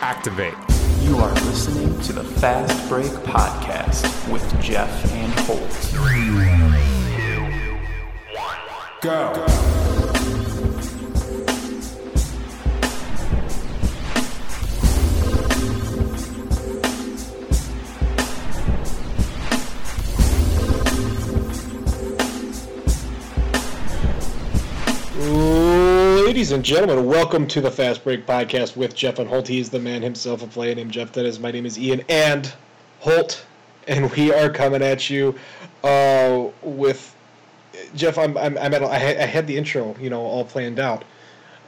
Activate. 0.00 0.54
You 1.00 1.16
are 1.18 1.32
listening 1.34 2.00
to 2.02 2.12
the 2.12 2.22
Fast 2.22 2.88
Break 2.88 3.10
Podcast 3.24 4.32
with 4.32 4.48
Jeff 4.60 5.12
and 5.12 5.32
Holt. 5.40 5.72
Three, 5.72 6.26
two, 7.16 7.42
one, 8.36 8.56
go. 9.02 9.77
Ladies 26.38 26.52
and 26.52 26.64
gentlemen, 26.64 27.04
welcome 27.04 27.48
to 27.48 27.60
the 27.60 27.68
Fast 27.68 28.04
Break 28.04 28.24
Podcast 28.24 28.76
with 28.76 28.94
Jeff 28.94 29.18
and 29.18 29.28
Holt. 29.28 29.48
He's 29.48 29.70
the 29.70 29.80
man 29.80 30.02
himself, 30.02 30.40
a 30.40 30.46
player 30.46 30.72
named 30.72 30.92
Jeff. 30.92 31.10
That 31.10 31.26
is, 31.26 31.40
my 31.40 31.50
name 31.50 31.66
is 31.66 31.76
Ian 31.76 32.04
and 32.08 32.54
Holt, 33.00 33.44
and 33.88 34.08
we 34.12 34.32
are 34.32 34.48
coming 34.48 34.80
at 34.80 35.10
you 35.10 35.34
uh, 35.82 36.46
with 36.62 37.12
Jeff. 37.96 38.18
I'm, 38.18 38.38
I'm, 38.38 38.56
I'm 38.56 38.72
at. 38.72 38.84
I 38.84 38.98
had, 38.98 39.16
I 39.16 39.26
had 39.26 39.48
the 39.48 39.56
intro, 39.56 39.96
you 39.98 40.10
know, 40.10 40.20
all 40.20 40.44
planned 40.44 40.78
out. 40.78 41.04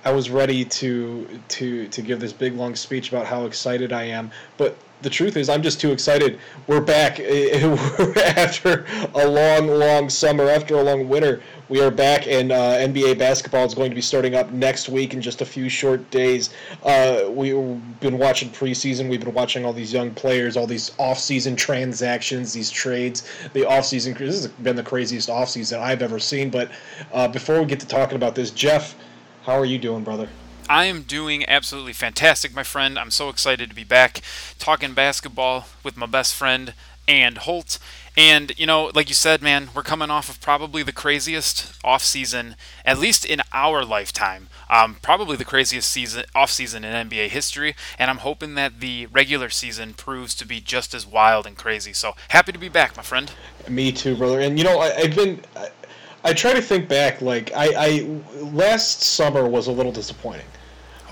I 0.05 0.13
was 0.13 0.31
ready 0.31 0.65
to 0.65 1.41
to 1.49 1.89
to 1.89 2.03
give 2.03 2.21
this 2.21 2.33
big 2.33 2.55
long 2.55 2.75
speech 2.75 3.09
about 3.09 3.27
how 3.27 3.45
excited 3.45 3.93
I 3.93 4.05
am, 4.05 4.31
but 4.57 4.77
the 5.03 5.11
truth 5.11 5.37
is, 5.37 5.49
I'm 5.49 5.63
just 5.63 5.81
too 5.81 5.93
excited. 5.93 6.39
We're 6.67 6.81
back 6.81 7.21
after 8.37 8.85
a 9.15 9.27
long, 9.27 9.67
long 9.69 10.11
summer, 10.11 10.49
after 10.49 10.77
a 10.77 10.83
long 10.83 11.09
winter. 11.09 11.43
We 11.69 11.81
are 11.81 11.91
back, 11.91 12.27
and 12.27 12.53
uh, 12.53 12.77
NBA 12.77 13.19
basketball 13.19 13.65
is 13.65 13.75
going 13.75 13.91
to 13.91 13.95
be 13.95 14.03
starting 14.03 14.35
up 14.35 14.51
next 14.51 14.89
week 14.89 15.15
in 15.15 15.23
just 15.23 15.41
a 15.41 15.47
few 15.47 15.69
short 15.69 16.11
days. 16.11 16.51
Uh, 16.83 17.31
we've 17.31 18.01
been 18.01 18.19
watching 18.19 18.51
preseason. 18.51 19.09
We've 19.09 19.21
been 19.21 19.33
watching 19.33 19.65
all 19.65 19.73
these 19.73 19.93
young 19.93 20.11
players, 20.11 20.57
all 20.57 20.67
these 20.67 20.93
off-season 20.99 21.57
transactions, 21.57 22.53
these 22.53 22.71
trades. 22.71 23.29
The 23.53 23.65
off-season 23.65 24.15
this 24.15 24.43
has 24.43 24.49
been 24.49 24.77
the 24.77 24.83
craziest 24.83 25.31
off-season 25.31 25.81
I've 25.81 26.03
ever 26.03 26.19
seen. 26.19 26.51
But 26.51 26.71
uh, 27.13 27.29
before 27.29 27.61
we 27.61 27.67
get 27.67 27.81
to 27.81 27.87
talking 27.87 28.17
about 28.17 28.35
this, 28.35 28.51
Jeff, 28.51 28.97
how 29.45 29.55
are 29.55 29.65
you 29.65 29.79
doing, 29.79 30.05
brother? 30.05 30.29
I 30.69 30.85
am 30.85 31.03
doing 31.03 31.45
absolutely 31.49 31.93
fantastic, 31.93 32.55
my 32.55 32.63
friend. 32.63 32.99
I'm 32.99 33.11
so 33.11 33.29
excited 33.29 33.69
to 33.71 33.75
be 33.75 33.85
back 33.85 34.21
talking 34.59 34.95
basketball 34.95 35.67
with 35.83 35.97
my 35.97 36.07
best 36.07 36.35
friend 36.35 36.75
and 37.09 37.39
Holt. 37.39 37.79
And 38.17 38.53
you 38.57 38.67
know, 38.67 38.91
like 38.95 39.09
you 39.09 39.15
said, 39.15 39.43
man, 39.43 39.71
we're 39.75 39.83
coming 39.83 40.11
off 40.11 40.29
of 40.29 40.41
probably 40.41 40.83
the 40.83 40.93
craziest 40.93 41.73
off 41.83 42.03
season, 42.03 42.55
at 42.85 42.99
least 42.99 43.25
in 43.25 43.41
our 43.53 43.85
lifetime. 43.85 44.49
Um, 44.69 44.97
probably 45.03 45.37
the 45.37 45.45
craziest 45.45 45.91
season 45.91 46.25
off 46.35 46.51
season 46.51 46.85
in 46.85 47.09
NBA 47.09 47.29
history. 47.29 47.75
And 47.99 48.11
I'm 48.11 48.19
hoping 48.19 48.55
that 48.55 48.81
the 48.81 49.07
regular 49.07 49.49
season 49.49 49.95
proves 49.95 50.35
to 50.37 50.47
be 50.47 50.61
just 50.61 50.95
as 50.95 51.07
wild 51.07 51.47
and 51.47 51.57
crazy. 51.57 51.93
So 51.93 52.15
happy 52.29 52.53
to 52.53 52.59
be 52.59 52.69
back, 52.69 52.97
my 52.97 53.03
friend. 53.03 53.33
Me 53.69 53.91
too, 53.91 54.17
brother. 54.17 54.41
And 54.41 54.59
you 54.59 54.65
know, 54.65 54.79
I, 54.81 54.91
have 55.01 55.17
been. 55.17 55.41
I, 55.57 55.71
I 56.23 56.33
try 56.33 56.53
to 56.53 56.63
think 56.63 56.89
back. 56.89 57.23
Like 57.23 57.53
I, 57.55 57.69
I 57.77 58.21
last 58.53 59.03
summer 59.03 59.49
was 59.49 59.67
a 59.67 59.73
little 59.73 59.93
disappointing. 59.93 60.47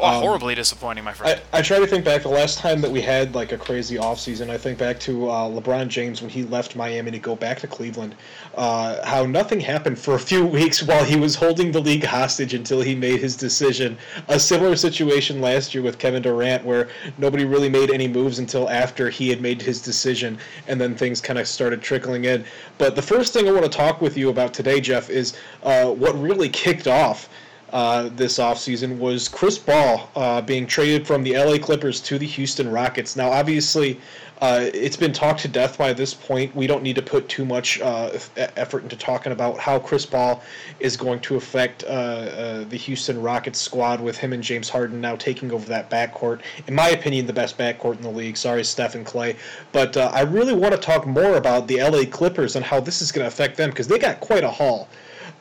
Oh, 0.00 0.06
um, 0.06 0.22
horribly 0.22 0.54
disappointing, 0.54 1.04
my 1.04 1.12
friend. 1.12 1.40
I, 1.52 1.58
I 1.58 1.62
try 1.62 1.78
to 1.78 1.86
think 1.86 2.04
back 2.04 2.22
the 2.22 2.28
last 2.28 2.58
time 2.58 2.80
that 2.80 2.90
we 2.90 3.00
had 3.00 3.34
like 3.34 3.52
a 3.52 3.58
crazy 3.58 3.96
offseason. 3.96 4.48
I 4.50 4.58
think 4.58 4.78
back 4.78 5.00
to 5.00 5.28
uh, 5.28 5.48
LeBron 5.48 5.88
James 5.88 6.20
when 6.20 6.30
he 6.30 6.44
left 6.44 6.76
Miami 6.76 7.10
to 7.10 7.18
go 7.18 7.34
back 7.34 7.58
to 7.60 7.66
Cleveland. 7.66 8.14
Uh, 8.54 9.04
how 9.04 9.24
nothing 9.26 9.58
happened 9.60 9.98
for 9.98 10.14
a 10.14 10.18
few 10.18 10.46
weeks 10.58 10.82
while 10.82 11.04
he 11.04 11.16
was 11.16 11.34
holding 11.34 11.72
the 11.72 11.80
league 11.80 12.04
hostage 12.04 12.54
until 12.54 12.80
he 12.80 12.94
made 12.94 13.20
his 13.20 13.36
decision. 13.36 13.98
A 14.28 14.38
similar 14.38 14.76
situation 14.76 15.40
last 15.40 15.74
year 15.74 15.82
with 15.82 15.98
Kevin 15.98 16.22
Durant, 16.22 16.64
where 16.64 16.88
nobody 17.18 17.44
really 17.44 17.68
made 17.68 17.90
any 17.90 18.06
moves 18.06 18.38
until 18.38 18.68
after 18.68 19.10
he 19.10 19.28
had 19.28 19.40
made 19.40 19.60
his 19.60 19.80
decision, 19.80 20.38
and 20.68 20.80
then 20.80 20.94
things 20.94 21.20
kind 21.20 21.38
of 21.38 21.48
started 21.48 21.82
trickling 21.82 22.24
in. 22.24 22.44
But 22.78 22.94
the 22.94 23.02
first 23.02 23.32
thing 23.32 23.48
I 23.48 23.52
want 23.52 23.64
to 23.64 23.70
talk 23.70 24.00
with 24.00 24.16
you 24.16 24.28
about 24.28 24.54
today, 24.54 24.80
Jeff, 24.80 25.10
is 25.10 25.36
uh, 25.62 25.86
what 25.86 26.18
really 26.20 26.48
kicked 26.48 26.86
off 26.86 27.28
uh, 27.72 28.08
this 28.14 28.38
offseason 28.38 28.98
was 28.98 29.28
Chris 29.28 29.58
Paul 29.58 30.08
uh, 30.16 30.40
being 30.40 30.66
traded 30.66 31.06
from 31.06 31.22
the 31.22 31.36
LA 31.36 31.58
Clippers 31.58 32.00
to 32.02 32.18
the 32.18 32.26
Houston 32.26 32.70
Rockets. 32.70 33.16
Now, 33.16 33.30
obviously, 33.30 34.00
uh, 34.40 34.70
it's 34.72 34.96
been 34.96 35.12
talked 35.12 35.40
to 35.40 35.48
death 35.48 35.76
by 35.76 35.92
this 35.92 36.14
point. 36.14 36.54
We 36.54 36.66
don't 36.66 36.82
need 36.82 36.96
to 36.96 37.02
put 37.02 37.28
too 37.28 37.44
much 37.44 37.80
uh, 37.80 38.18
effort 38.36 38.84
into 38.84 38.96
talking 38.96 39.32
about 39.32 39.58
how 39.58 39.78
Chris 39.78 40.06
Paul 40.06 40.42
is 40.80 40.96
going 40.96 41.20
to 41.20 41.36
affect 41.36 41.84
uh, 41.84 41.86
uh, 41.86 42.64
the 42.64 42.76
Houston 42.76 43.20
Rockets 43.20 43.60
squad 43.60 44.00
with 44.00 44.16
him 44.16 44.32
and 44.32 44.42
James 44.42 44.68
Harden 44.68 45.00
now 45.00 45.16
taking 45.16 45.50
over 45.50 45.66
that 45.66 45.90
backcourt. 45.90 46.40
In 46.68 46.74
my 46.74 46.90
opinion, 46.90 47.26
the 47.26 47.32
best 47.32 47.58
backcourt 47.58 47.96
in 47.96 48.02
the 48.02 48.10
league. 48.10 48.36
Sorry, 48.36 48.64
Steph 48.64 48.94
and 48.94 49.04
Clay. 49.04 49.36
But 49.72 49.96
I 49.96 50.20
really 50.22 50.54
want 50.54 50.72
to 50.72 50.80
talk 50.80 51.06
more 51.06 51.36
about 51.36 51.66
the 51.66 51.82
LA 51.82 52.04
Clippers 52.04 52.54
and 52.56 52.64
how 52.64 52.80
this 52.80 53.02
is 53.02 53.10
going 53.10 53.24
to 53.24 53.28
affect 53.28 53.56
them 53.56 53.70
because 53.70 53.88
they 53.88 53.98
got 53.98 54.20
quite 54.20 54.44
a 54.44 54.50
haul 54.50 54.88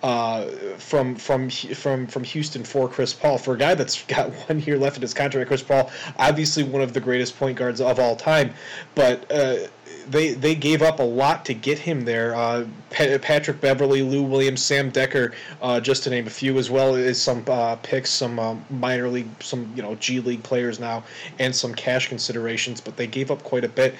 uh, 0.03 0.45
from 0.77 1.15
from 1.15 1.49
from 1.49 2.07
from 2.07 2.23
Houston 2.23 2.63
for 2.63 2.87
Chris 2.87 3.13
Paul 3.13 3.37
for 3.37 3.53
a 3.53 3.57
guy 3.57 3.75
that's 3.75 4.03
got 4.03 4.29
one 4.49 4.59
year 4.61 4.77
left 4.77 4.97
in 4.97 5.01
his 5.01 5.13
contract. 5.13 5.47
Chris 5.47 5.63
Paul, 5.63 5.91
obviously 6.17 6.63
one 6.63 6.81
of 6.81 6.93
the 6.93 6.99
greatest 6.99 7.37
point 7.37 7.57
guards 7.57 7.81
of 7.81 7.99
all 7.99 8.15
time, 8.15 8.53
but. 8.95 9.29
Uh, 9.31 9.67
they, 10.09 10.33
they 10.33 10.55
gave 10.55 10.81
up 10.81 10.99
a 10.99 11.03
lot 11.03 11.45
to 11.45 11.53
get 11.53 11.77
him 11.77 12.05
there. 12.05 12.35
Uh, 12.35 12.65
Patrick 12.89 13.59
Beverley, 13.59 14.01
Lou 14.01 14.23
Williams, 14.23 14.63
Sam 14.63 14.91
Dekker, 14.91 15.33
uh, 15.61 15.79
just 15.79 16.03
to 16.03 16.09
name 16.09 16.27
a 16.27 16.29
few, 16.29 16.57
as 16.57 16.69
well 16.69 16.95
as 16.95 17.21
some 17.21 17.43
uh, 17.47 17.75
picks, 17.77 18.09
some 18.09 18.39
um, 18.39 18.65
minor 18.69 19.09
league, 19.09 19.27
some 19.41 19.71
you 19.75 19.81
know 19.81 19.95
G 19.95 20.19
League 20.19 20.43
players 20.43 20.79
now, 20.79 21.03
and 21.39 21.53
some 21.53 21.73
cash 21.73 22.07
considerations. 22.07 22.79
But 22.79 22.95
they 22.95 23.07
gave 23.07 23.31
up 23.31 23.43
quite 23.43 23.63
a 23.63 23.69
bit. 23.69 23.95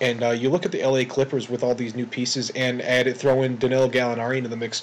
And 0.00 0.22
uh, 0.24 0.30
you 0.30 0.50
look 0.50 0.64
at 0.64 0.72
the 0.72 0.84
LA 0.84 1.04
Clippers 1.04 1.48
with 1.48 1.62
all 1.62 1.74
these 1.74 1.94
new 1.94 2.06
pieces, 2.06 2.50
and 2.50 2.82
add 2.82 3.06
it, 3.06 3.16
throw 3.16 3.42
in 3.42 3.56
Danilo 3.58 3.88
Gallinari 3.88 4.38
into 4.38 4.48
the 4.48 4.56
mix 4.56 4.82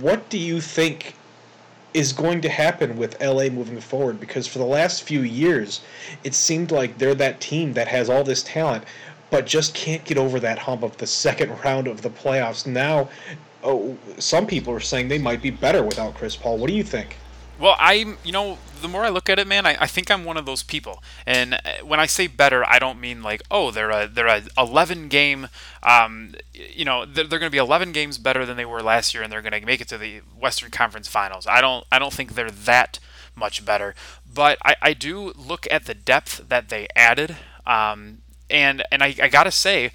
what 0.00 0.28
do 0.28 0.38
you 0.38 0.60
think 0.60 1.14
is 1.94 2.12
going 2.12 2.40
to 2.40 2.48
happen 2.48 2.96
with 2.96 3.20
LA 3.20 3.48
moving 3.48 3.80
forward? 3.80 4.20
Because 4.20 4.46
for 4.46 4.58
the 4.58 4.64
last 4.64 5.02
few 5.02 5.22
years, 5.22 5.80
it 6.22 6.34
seemed 6.34 6.70
like 6.70 6.98
they're 6.98 7.14
that 7.16 7.40
team 7.40 7.72
that 7.72 7.88
has 7.88 8.08
all 8.08 8.22
this 8.22 8.42
talent, 8.42 8.84
but 9.30 9.46
just 9.46 9.74
can't 9.74 10.04
get 10.04 10.18
over 10.18 10.38
that 10.40 10.58
hump 10.58 10.82
of 10.82 10.96
the 10.98 11.06
second 11.06 11.50
round 11.64 11.86
of 11.86 12.02
the 12.02 12.10
playoffs. 12.10 12.66
Now, 12.66 13.08
oh, 13.64 13.96
some 14.18 14.46
people 14.46 14.72
are 14.74 14.80
saying 14.80 15.08
they 15.08 15.18
might 15.18 15.42
be 15.42 15.50
better 15.50 15.82
without 15.82 16.14
Chris 16.14 16.36
Paul. 16.36 16.58
What 16.58 16.68
do 16.68 16.74
you 16.74 16.84
think? 16.84 17.16
Well, 17.60 17.76
I'm, 17.78 18.16
you 18.24 18.32
know, 18.32 18.58
the 18.80 18.88
more 18.88 19.04
I 19.04 19.10
look 19.10 19.28
at 19.28 19.38
it, 19.38 19.46
man, 19.46 19.66
I, 19.66 19.76
I 19.80 19.86
think 19.86 20.10
I'm 20.10 20.24
one 20.24 20.38
of 20.38 20.46
those 20.46 20.62
people. 20.62 21.02
And 21.26 21.54
uh, 21.54 21.84
when 21.84 22.00
I 22.00 22.06
say 22.06 22.26
better, 22.26 22.64
I 22.66 22.78
don't 22.78 22.98
mean 22.98 23.22
like, 23.22 23.42
oh, 23.50 23.70
they're 23.70 23.90
a 23.90 24.08
they're 24.08 24.26
a 24.26 24.42
11 24.56 25.08
game, 25.08 25.48
um, 25.82 26.34
you 26.54 26.86
know, 26.86 27.04
they're, 27.04 27.24
they're 27.24 27.38
going 27.38 27.50
to 27.50 27.54
be 27.54 27.58
11 27.58 27.92
games 27.92 28.16
better 28.16 28.46
than 28.46 28.56
they 28.56 28.64
were 28.64 28.82
last 28.82 29.12
year, 29.12 29.22
and 29.22 29.30
they're 29.30 29.42
going 29.42 29.52
to 29.52 29.66
make 29.66 29.82
it 29.82 29.88
to 29.88 29.98
the 29.98 30.22
Western 30.38 30.70
Conference 30.70 31.06
Finals. 31.06 31.46
I 31.46 31.60
don't 31.60 31.84
I 31.92 31.98
don't 31.98 32.14
think 32.14 32.34
they're 32.34 32.50
that 32.50 32.98
much 33.36 33.64
better, 33.64 33.94
but 34.32 34.56
I, 34.64 34.76
I 34.80 34.92
do 34.94 35.32
look 35.36 35.66
at 35.70 35.84
the 35.84 35.94
depth 35.94 36.48
that 36.48 36.70
they 36.70 36.88
added, 36.96 37.36
um, 37.66 38.18
and 38.48 38.82
and 38.90 39.02
I, 39.02 39.14
I 39.22 39.28
gotta 39.28 39.50
say, 39.50 39.92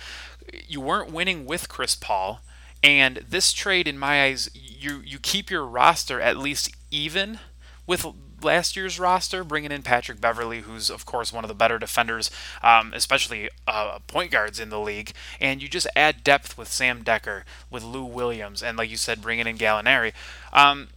you 0.68 0.82
weren't 0.82 1.12
winning 1.12 1.46
with 1.46 1.68
Chris 1.70 1.96
Paul. 1.96 2.42
And 2.84 3.26
this 3.28 3.52
trade, 3.52 3.88
in 3.88 3.98
my 3.98 4.26
eyes, 4.26 4.52
you 4.54 5.02
you 5.04 5.18
keep 5.18 5.50
your 5.50 5.66
roster 5.66 6.22
at 6.22 6.38
least 6.38 6.72
even 6.92 7.40
with 7.88 8.06
last 8.42 8.76
year's 8.76 9.00
roster, 9.00 9.44
bringing 9.44 9.72
in 9.72 9.82
Patrick 9.82 10.22
Beverley, 10.22 10.62
who's 10.62 10.90
of 10.90 11.06
course 11.06 11.34
one 11.34 11.44
of 11.44 11.48
the 11.48 11.56
better 11.56 11.80
defenders, 11.80 12.32
um, 12.64 12.94
especially 12.94 13.50
uh, 13.68 14.00
point 14.08 14.32
guards 14.32 14.60
in 14.60 14.70
the 14.70 14.80
league, 14.80 15.12
and 15.40 15.62
you 15.62 15.68
just 15.68 15.88
add 15.96 16.24
depth 16.24 16.58
with 16.58 16.68
Sam 16.68 17.04
Dekker, 17.04 17.44
with 17.70 17.84
Lou 17.84 18.06
Williams, 18.06 18.64
and 18.64 18.78
like 18.78 18.90
you 18.90 18.98
said, 18.98 19.22
bringing 19.22 19.48
in 19.48 19.58
Gallinari. 19.58 20.14
Um, 20.54 20.90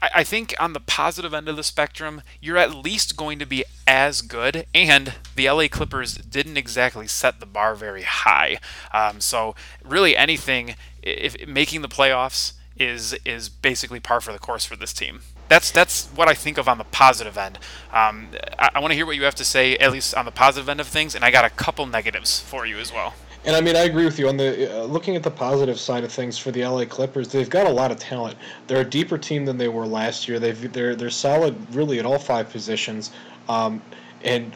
I, 0.00 0.10
I 0.16 0.24
think 0.24 0.54
on 0.58 0.72
the 0.72 0.80
positive 0.80 1.34
end 1.34 1.48
of 1.48 1.56
the 1.56 1.62
spectrum, 1.62 2.22
you're 2.40 2.56
at 2.56 2.74
least 2.74 3.16
going 3.16 3.38
to 3.38 3.46
be 3.46 3.64
as 3.86 4.22
good, 4.22 4.66
and 4.74 5.14
the 5.36 5.50
LA 5.50 5.68
Clippers 5.68 6.14
didn't 6.14 6.56
exactly 6.56 7.06
set 7.06 7.40
the 7.40 7.46
bar 7.46 7.74
very 7.74 8.02
high. 8.02 8.58
Um, 8.92 9.20
so 9.20 9.54
really, 9.84 10.16
anything 10.16 10.74
if 11.02 11.46
making 11.46 11.82
the 11.82 11.88
playoffs 11.88 12.52
is 12.76 13.14
is 13.24 13.48
basically 13.48 14.00
par 14.00 14.20
for 14.20 14.32
the 14.32 14.38
course 14.38 14.64
for 14.64 14.76
this 14.76 14.92
team. 14.92 15.20
That's 15.48 15.70
that's 15.70 16.06
what 16.14 16.28
I 16.28 16.34
think 16.34 16.58
of 16.58 16.68
on 16.68 16.78
the 16.78 16.84
positive 16.84 17.38
end. 17.38 17.58
Um, 17.92 18.28
I, 18.58 18.70
I 18.74 18.80
want 18.80 18.92
to 18.92 18.94
hear 18.94 19.06
what 19.06 19.16
you 19.16 19.24
have 19.24 19.34
to 19.36 19.44
say, 19.44 19.76
at 19.76 19.92
least 19.92 20.14
on 20.14 20.24
the 20.24 20.30
positive 20.30 20.68
end 20.68 20.80
of 20.80 20.86
things, 20.86 21.14
and 21.14 21.24
I 21.24 21.30
got 21.30 21.44
a 21.44 21.50
couple 21.50 21.86
negatives 21.86 22.40
for 22.40 22.66
you 22.66 22.78
as 22.78 22.92
well. 22.92 23.14
And 23.44 23.56
I 23.56 23.60
mean, 23.60 23.76
I 23.76 23.84
agree 23.84 24.04
with 24.04 24.18
you 24.18 24.28
on 24.28 24.36
the 24.36 24.82
uh, 24.82 24.84
looking 24.84 25.16
at 25.16 25.22
the 25.22 25.30
positive 25.30 25.78
side 25.78 26.04
of 26.04 26.12
things 26.12 26.36
for 26.36 26.50
the 26.50 26.66
LA 26.66 26.84
Clippers. 26.84 27.28
They've 27.28 27.48
got 27.48 27.66
a 27.66 27.70
lot 27.70 27.90
of 27.90 27.98
talent. 27.98 28.36
They're 28.66 28.82
a 28.82 28.90
deeper 28.90 29.16
team 29.16 29.44
than 29.44 29.56
they 29.56 29.68
were 29.68 29.86
last 29.86 30.28
year. 30.28 30.38
They've 30.38 30.72
they're 30.72 30.94
they're 30.94 31.10
solid 31.10 31.56
really 31.74 31.98
at 31.98 32.04
all 32.04 32.18
five 32.18 32.50
positions. 32.50 33.12
Um, 33.48 33.80
and 34.22 34.52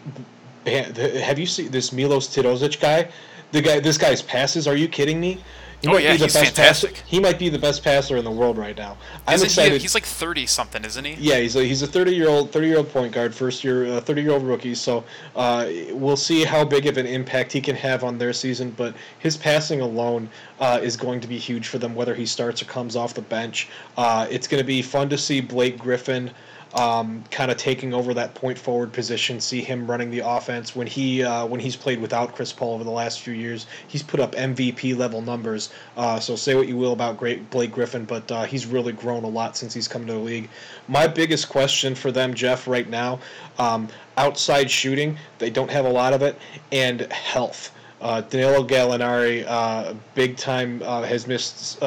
have 0.67 1.39
you 1.39 1.47
seen 1.47 1.71
this 1.71 1.93
Milos 1.93 2.29
Teodosic 2.29 2.81
guy? 2.81 3.09
The 3.53 3.61
guy, 3.61 3.81
this 3.81 3.99
guy's 3.99 4.23
passes. 4.23 4.67
Are 4.67 4.77
you 4.77 4.89
kidding 4.89 5.21
me? 5.21 5.43
He 5.83 5.89
oh 5.89 5.97
yeah, 5.97 6.13
he's 6.13 6.33
fantastic. 6.33 6.95
Passer. 6.95 7.05
He 7.07 7.19
might 7.19 7.41
be 7.41 7.49
the 7.49 7.59
best 7.59 7.83
passer 7.83 8.17
in 8.17 8.25
the 8.25 8.31
world 8.31 8.57
right 8.57 8.77
now. 8.77 8.97
I'm 9.27 9.35
isn't 9.35 9.47
excited. 9.47 9.73
He, 9.73 9.79
he's 9.81 9.95
like 9.95 10.05
thirty 10.05 10.47
something, 10.47 10.85
isn't 10.85 11.05
he? 11.05 11.15
Yeah, 11.15 11.41
he's 11.41 11.57
a, 11.57 11.65
he's 11.65 11.83
a 11.83 11.89
thirty 11.89 12.15
year 12.15 12.29
old 12.29 12.53
thirty 12.53 12.69
year 12.69 12.79
old 12.79 12.89
point 12.91 13.13
guard, 13.13 13.35
first 13.35 13.65
year 13.65 13.87
uh, 13.87 14.01
thirty 14.01 14.23
year 14.23 14.31
old 14.31 14.45
rookie. 14.45 14.77
So 14.77 15.03
uh, 15.35 15.69
we'll 15.91 16.17
see 16.17 16.45
how 16.45 16.65
big 16.65 16.87
of 16.87 16.99
an 16.99 17.07
impact 17.07 17.51
he 17.51 17.61
can 17.61 17.75
have 17.75 18.05
on 18.05 18.17
their 18.17 18.33
season. 18.33 18.71
But 18.71 18.95
his 19.19 19.37
passing 19.37 19.81
alone 19.81 20.31
uh, 20.61 20.79
is 20.81 20.97
going 20.97 21.21
to 21.21 21.27
be 21.27 21.37
huge 21.37 21.67
for 21.67 21.79
them, 21.79 21.97
whether 21.97 22.15
he 22.15 22.27
starts 22.27 22.63
or 22.63 22.67
comes 22.67 22.95
off 22.95 23.15
the 23.15 23.23
bench. 23.23 23.69
Uh, 23.97 24.29
it's 24.31 24.47
going 24.47 24.63
to 24.63 24.67
be 24.67 24.83
fun 24.83 25.09
to 25.09 25.19
see 25.19 25.41
Blake 25.41 25.79
Griffin 25.79 26.31
um, 26.75 27.23
kind 27.31 27.51
of 27.51 27.57
taking 27.57 27.93
over 27.93 28.15
that 28.15 28.35
point 28.35 28.59
forward 28.59 28.93
position. 28.93 29.41
See 29.41 29.61
him 29.61 29.91
running 29.91 30.11
the 30.11 30.21
offense 30.21 30.75
when 30.75 30.87
he 30.87 31.23
uh, 31.23 31.47
when 31.47 31.61
he's 31.61 31.77
played 31.77 32.01
without 32.01 32.35
Chris 32.35 32.53
Paul 32.53 32.75
over 32.75 32.85
the 32.85 32.91
last 32.91 33.21
few 33.21 33.35
years. 33.35 33.67
He's 33.89 34.03
put 34.03 34.21
up 34.21 34.33
MVP 34.33 34.97
level 34.97 35.21
numbers. 35.21 35.73
Uh, 35.97 36.19
so 36.19 36.37
say 36.37 36.55
what 36.55 36.69
you 36.69 36.77
will 36.77 36.93
about 36.93 37.19
great 37.19 37.51
Blake 37.51 37.73
Griffin, 37.73 38.05
but 38.05 38.31
uh, 38.31 38.45
he's 38.45 38.67
really 38.67 38.93
grown 38.93 39.25
a 39.25 39.29
lot 39.29 39.57
since 39.57 39.75
he's 39.75 39.89
come 39.89 40.07
to 40.07 40.13
the 40.13 40.19
league. 40.19 40.49
My 40.89 41.07
biggest 41.07 41.49
question 41.49 41.95
for 41.95 42.11
them, 42.11 42.35
Jeff, 42.35 42.67
right 42.67 42.89
now, 42.89 43.21
um, 43.59 43.89
outside 44.17 44.71
shooting, 44.71 45.19
they 45.39 45.51
don't 45.51 45.71
have 45.71 45.85
a 45.85 45.91
lot 45.91 46.13
of 46.13 46.23
it, 46.23 46.39
and 46.71 47.01
health. 47.13 47.73
Uh, 48.01 48.21
Danilo 48.21 48.67
Gallinari, 48.67 49.45
uh, 49.47 49.95
big 50.17 50.37
time, 50.37 50.83
uh, 50.85 51.03
has 51.03 51.29
missed 51.29 51.81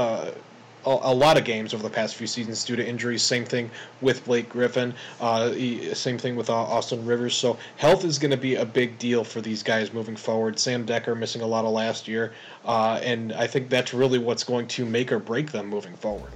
a, 0.86 0.90
a, 0.90 1.14
lot 1.14 1.38
of 1.38 1.44
games 1.44 1.74
over 1.74 1.84
the 1.84 1.90
past 1.90 2.16
few 2.16 2.28
seasons 2.28 2.64
due 2.64 2.76
to 2.76 2.88
injuries. 2.88 3.22
Same 3.22 3.46
thing 3.46 3.70
with 4.02 4.24
Blake 4.26 4.50
Griffin. 4.50 4.94
Uh, 5.20 5.52
same 5.94 6.18
thing 6.18 6.36
with 6.36 6.50
uh, 6.50 6.54
Austin 6.54 7.06
Rivers. 7.06 7.36
So 7.36 7.58
health 7.78 8.04
is 8.04 8.20
going 8.20 8.32
to 8.32 8.38
be 8.38 8.56
a 8.56 8.66
big 8.66 8.98
deal 9.00 9.24
for 9.24 9.42
these 9.42 9.64
guys 9.64 9.94
moving 9.94 10.16
forward. 10.16 10.60
Sam 10.60 10.86
Dekker 10.86 11.18
missing 11.18 11.42
a 11.42 11.48
lot 11.48 11.66
of 11.66 11.72
last 11.72 12.08
year, 12.08 12.34
uh, 12.66 13.00
and 13.04 13.34
I 13.34 13.48
think 13.48 13.70
that's 13.70 13.94
really 13.94 14.20
what's 14.20 14.44
going 14.44 14.68
to 14.70 14.86
make 14.86 15.12
or 15.12 15.20
break 15.20 15.52
them 15.52 15.68
moving 15.68 15.96
forward. 15.96 16.32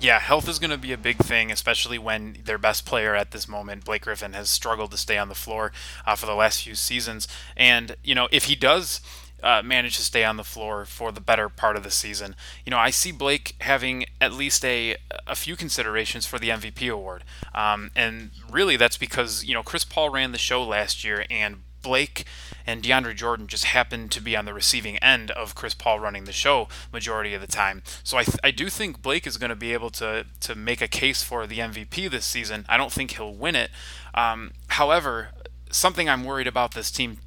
Yeah, 0.00 0.20
health 0.20 0.48
is 0.48 0.60
going 0.60 0.70
to 0.70 0.78
be 0.78 0.92
a 0.92 0.98
big 0.98 1.16
thing, 1.16 1.50
especially 1.50 1.98
when 1.98 2.36
their 2.44 2.58
best 2.58 2.86
player 2.86 3.16
at 3.16 3.32
this 3.32 3.48
moment, 3.48 3.84
Blake 3.84 4.02
Griffin, 4.02 4.32
has 4.32 4.48
struggled 4.48 4.92
to 4.92 4.96
stay 4.96 5.18
on 5.18 5.28
the 5.28 5.34
floor 5.34 5.72
uh, 6.06 6.14
for 6.14 6.26
the 6.26 6.36
last 6.36 6.62
few 6.62 6.76
seasons. 6.76 7.26
And, 7.56 7.96
you 8.04 8.14
know, 8.14 8.28
if 8.30 8.44
he 8.44 8.54
does 8.54 9.00
uh, 9.42 9.62
manage 9.64 9.96
to 9.96 10.02
stay 10.02 10.24
on 10.24 10.36
the 10.36 10.44
floor 10.44 10.84
for 10.84 11.12
the 11.12 11.20
better 11.20 11.48
part 11.48 11.76
of 11.76 11.82
the 11.82 11.90
season. 11.90 12.34
You 12.64 12.70
know, 12.70 12.78
I 12.78 12.90
see 12.90 13.12
Blake 13.12 13.54
having 13.60 14.06
at 14.20 14.32
least 14.32 14.64
a 14.64 14.96
a 15.26 15.34
few 15.34 15.56
considerations 15.56 16.26
for 16.26 16.38
the 16.38 16.48
MVP 16.48 16.92
award, 16.92 17.24
um, 17.54 17.90
and 17.94 18.30
really 18.50 18.76
that's 18.76 18.96
because 18.96 19.44
you 19.44 19.54
know 19.54 19.62
Chris 19.62 19.84
Paul 19.84 20.10
ran 20.10 20.32
the 20.32 20.38
show 20.38 20.62
last 20.62 21.04
year, 21.04 21.24
and 21.30 21.62
Blake 21.82 22.24
and 22.66 22.82
DeAndre 22.82 23.14
Jordan 23.14 23.46
just 23.46 23.64
happened 23.64 24.10
to 24.12 24.20
be 24.20 24.36
on 24.36 24.44
the 24.44 24.52
receiving 24.52 24.98
end 24.98 25.30
of 25.30 25.54
Chris 25.54 25.74
Paul 25.74 26.00
running 26.00 26.24
the 26.24 26.32
show 26.32 26.68
majority 26.92 27.34
of 27.34 27.40
the 27.40 27.46
time. 27.46 27.82
So 28.02 28.18
I, 28.18 28.24
th- 28.24 28.38
I 28.42 28.50
do 28.50 28.68
think 28.68 29.00
Blake 29.00 29.26
is 29.26 29.38
going 29.38 29.50
to 29.50 29.56
be 29.56 29.72
able 29.72 29.90
to 29.90 30.26
to 30.40 30.54
make 30.54 30.80
a 30.80 30.88
case 30.88 31.22
for 31.22 31.46
the 31.46 31.58
MVP 31.58 32.10
this 32.10 32.26
season. 32.26 32.66
I 32.68 32.76
don't 32.76 32.92
think 32.92 33.12
he'll 33.12 33.34
win 33.34 33.56
it. 33.56 33.70
Um, 34.14 34.52
however, 34.68 35.30
something 35.70 36.08
I'm 36.08 36.24
worried 36.24 36.46
about 36.46 36.74
this 36.74 36.90
team 36.90 37.18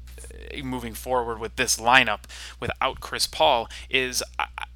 moving 0.62 0.94
forward 0.94 1.38
with 1.38 1.56
this 1.56 1.76
lineup 1.76 2.20
without 2.60 3.00
Chris 3.00 3.26
Paul 3.26 3.68
is 3.90 4.22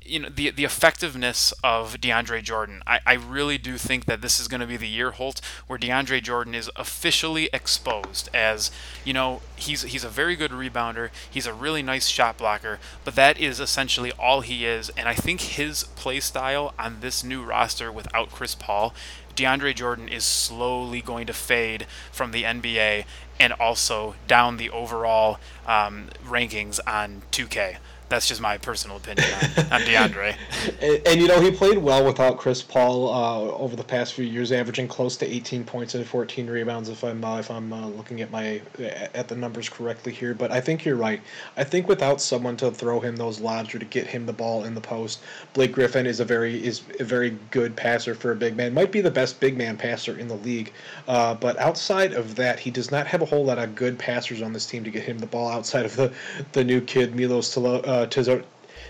you 0.07 0.21
know 0.21 0.29
the 0.29 0.51
the 0.51 0.65
effectiveness 0.65 1.53
of 1.65 2.01
DeAndre 2.01 2.43
Jordan. 2.43 2.83
I, 2.87 3.01
I 3.07 3.15
really 3.15 3.59
do 3.59 3.77
think 3.77 4.05
that 4.07 4.21
this 4.21 4.39
is 4.41 4.49
going 4.49 4.61
to 4.61 4.67
be 4.67 4.77
the 4.77 4.89
year 4.89 5.13
Holt 5.13 5.41
where 5.67 5.79
DeAndre 5.79 6.23
Jordan 6.23 6.55
is 6.55 6.71
officially 6.77 7.51
exposed 7.53 8.29
as 8.33 8.71
you 9.05 9.13
know 9.13 9.43
he's 9.57 9.83
he's 9.83 10.05
a 10.05 10.09
very 10.09 10.37
good 10.37 10.53
rebounder. 10.53 11.11
He's 11.29 11.47
a 11.47 11.55
really 11.55 11.83
nice 11.83 12.07
shot 12.09 12.39
blocker, 12.39 12.79
but 13.05 13.15
that 13.17 13.39
is 13.39 13.61
essentially 13.61 14.13
all 14.13 14.41
he 14.41 14.65
is. 14.65 14.91
And 14.91 15.09
I 15.09 15.15
think 15.15 15.41
his 15.41 15.85
play 15.97 16.21
style 16.21 16.75
on 16.79 17.01
this 17.01 17.25
new 17.25 17.43
roster 17.43 17.91
without 17.91 18.31
Chris 18.31 18.55
Paul 18.55 18.95
DeAndre 19.37 19.75
Jordan 19.75 20.09
is 20.09 20.25
slowly 20.25 21.03
going 21.03 21.27
to 21.27 21.33
fade 21.33 21.87
from 22.11 22.33
the 22.33 22.43
NBA 22.43 23.05
and 23.39 23.53
also 23.55 24.15
down 24.27 24.57
the 24.57 24.71
overall 24.71 25.39
um, 25.67 26.09
rankings 26.25 26.79
on 26.87 27.23
2K. 27.33 27.77
That's 28.09 28.29
just 28.29 28.41
my 28.41 28.57
personal 28.57 28.99
opinion 28.99 29.27
on, 29.35 29.65
on 29.73 29.81
DeAndre. 29.81 30.37
and, 30.81 31.07
and, 31.07 31.21
you 31.21 31.27
know, 31.27 31.41
he 31.41 31.51
played 31.51 31.79
well 31.79 32.05
without 32.05 32.39
Chris 32.39 32.63
Paul 32.63 33.13
uh, 33.13 33.53
over 33.57 33.75
the 33.75 33.83
past 33.83 34.15
few 34.15 34.25
years, 34.25 34.53
averaging 34.53 34.87
close 34.87 35.17
to 35.17 35.27
18 35.27 35.65
points 35.65 35.97
and 35.97 36.07
14 36.07 36.47
rebounds. 36.47 36.89
If 36.89 37.03
I'm 37.03 37.25
uh, 37.25 37.39
if 37.39 37.51
I'm 37.51 37.73
uh, 37.73 37.89
looking 37.89 38.21
at 38.21 38.31
my 38.31 38.63
at 38.79 39.27
the 39.27 39.35
numbers 39.35 39.69
correctly 39.69 40.13
here, 40.13 40.35
but 40.35 40.53
I 40.53 40.61
think 40.61 40.85
you're 40.85 40.97
right. 40.97 41.21
I 41.57 41.65
think 41.65 41.89
without 41.89 42.21
someone 42.21 42.57
to 42.59 42.71
throw 42.71 43.01
him 43.01 43.17
those 43.17 43.41
lobs 43.41 43.75
or 43.75 43.81
to 43.81 43.85
get 43.85 44.07
him 44.07 44.25
the 44.25 44.33
ball 44.33 44.65
in 44.65 44.75
the 44.75 44.81
post, 44.81 45.21
Blake 45.53 45.73
Griffin 45.73 46.07
is 46.07 46.21
a 46.21 46.25
very 46.25 46.65
is 46.65 46.83
a 47.01 47.05
very 47.05 47.37
good 47.51 47.75
passer 47.75 48.15
for 48.15 48.31
a 48.31 48.37
big 48.37 48.57
man. 48.57 48.73
Might 48.73 48.93
be 48.93 49.01
the 49.01 49.11
best 49.11 49.41
big 49.41 49.57
man 49.59 49.77
passer 49.77 50.17
in 50.17 50.29
the 50.29 50.37
league. 50.37 50.73
Uh, 51.09 51.35
but 51.35 51.59
outside 51.59 52.13
of 52.13 52.37
that, 52.37 52.61
he 52.61 52.71
does 52.71 52.93
not 52.93 53.09
have 53.09 53.21
a 53.21 53.25
whole 53.25 53.45
lot 53.45 53.59
of 53.59 53.75
good 53.75 53.99
passers 53.99 54.43
on 54.43 54.53
this 54.53 54.67
team 54.67 54.85
to 54.85 54.91
get 54.91 55.03
him 55.03 55.19
the 55.19 55.27
ball 55.27 55.49
outside 55.49 55.85
of 55.85 55.97
the 55.97 56.13
the 56.53 56.63
new 56.63 56.81
kid 56.81 57.17
Milos 57.17 57.53
Tolo, 57.53 57.96
uh, 57.97 58.07
to 58.07 58.45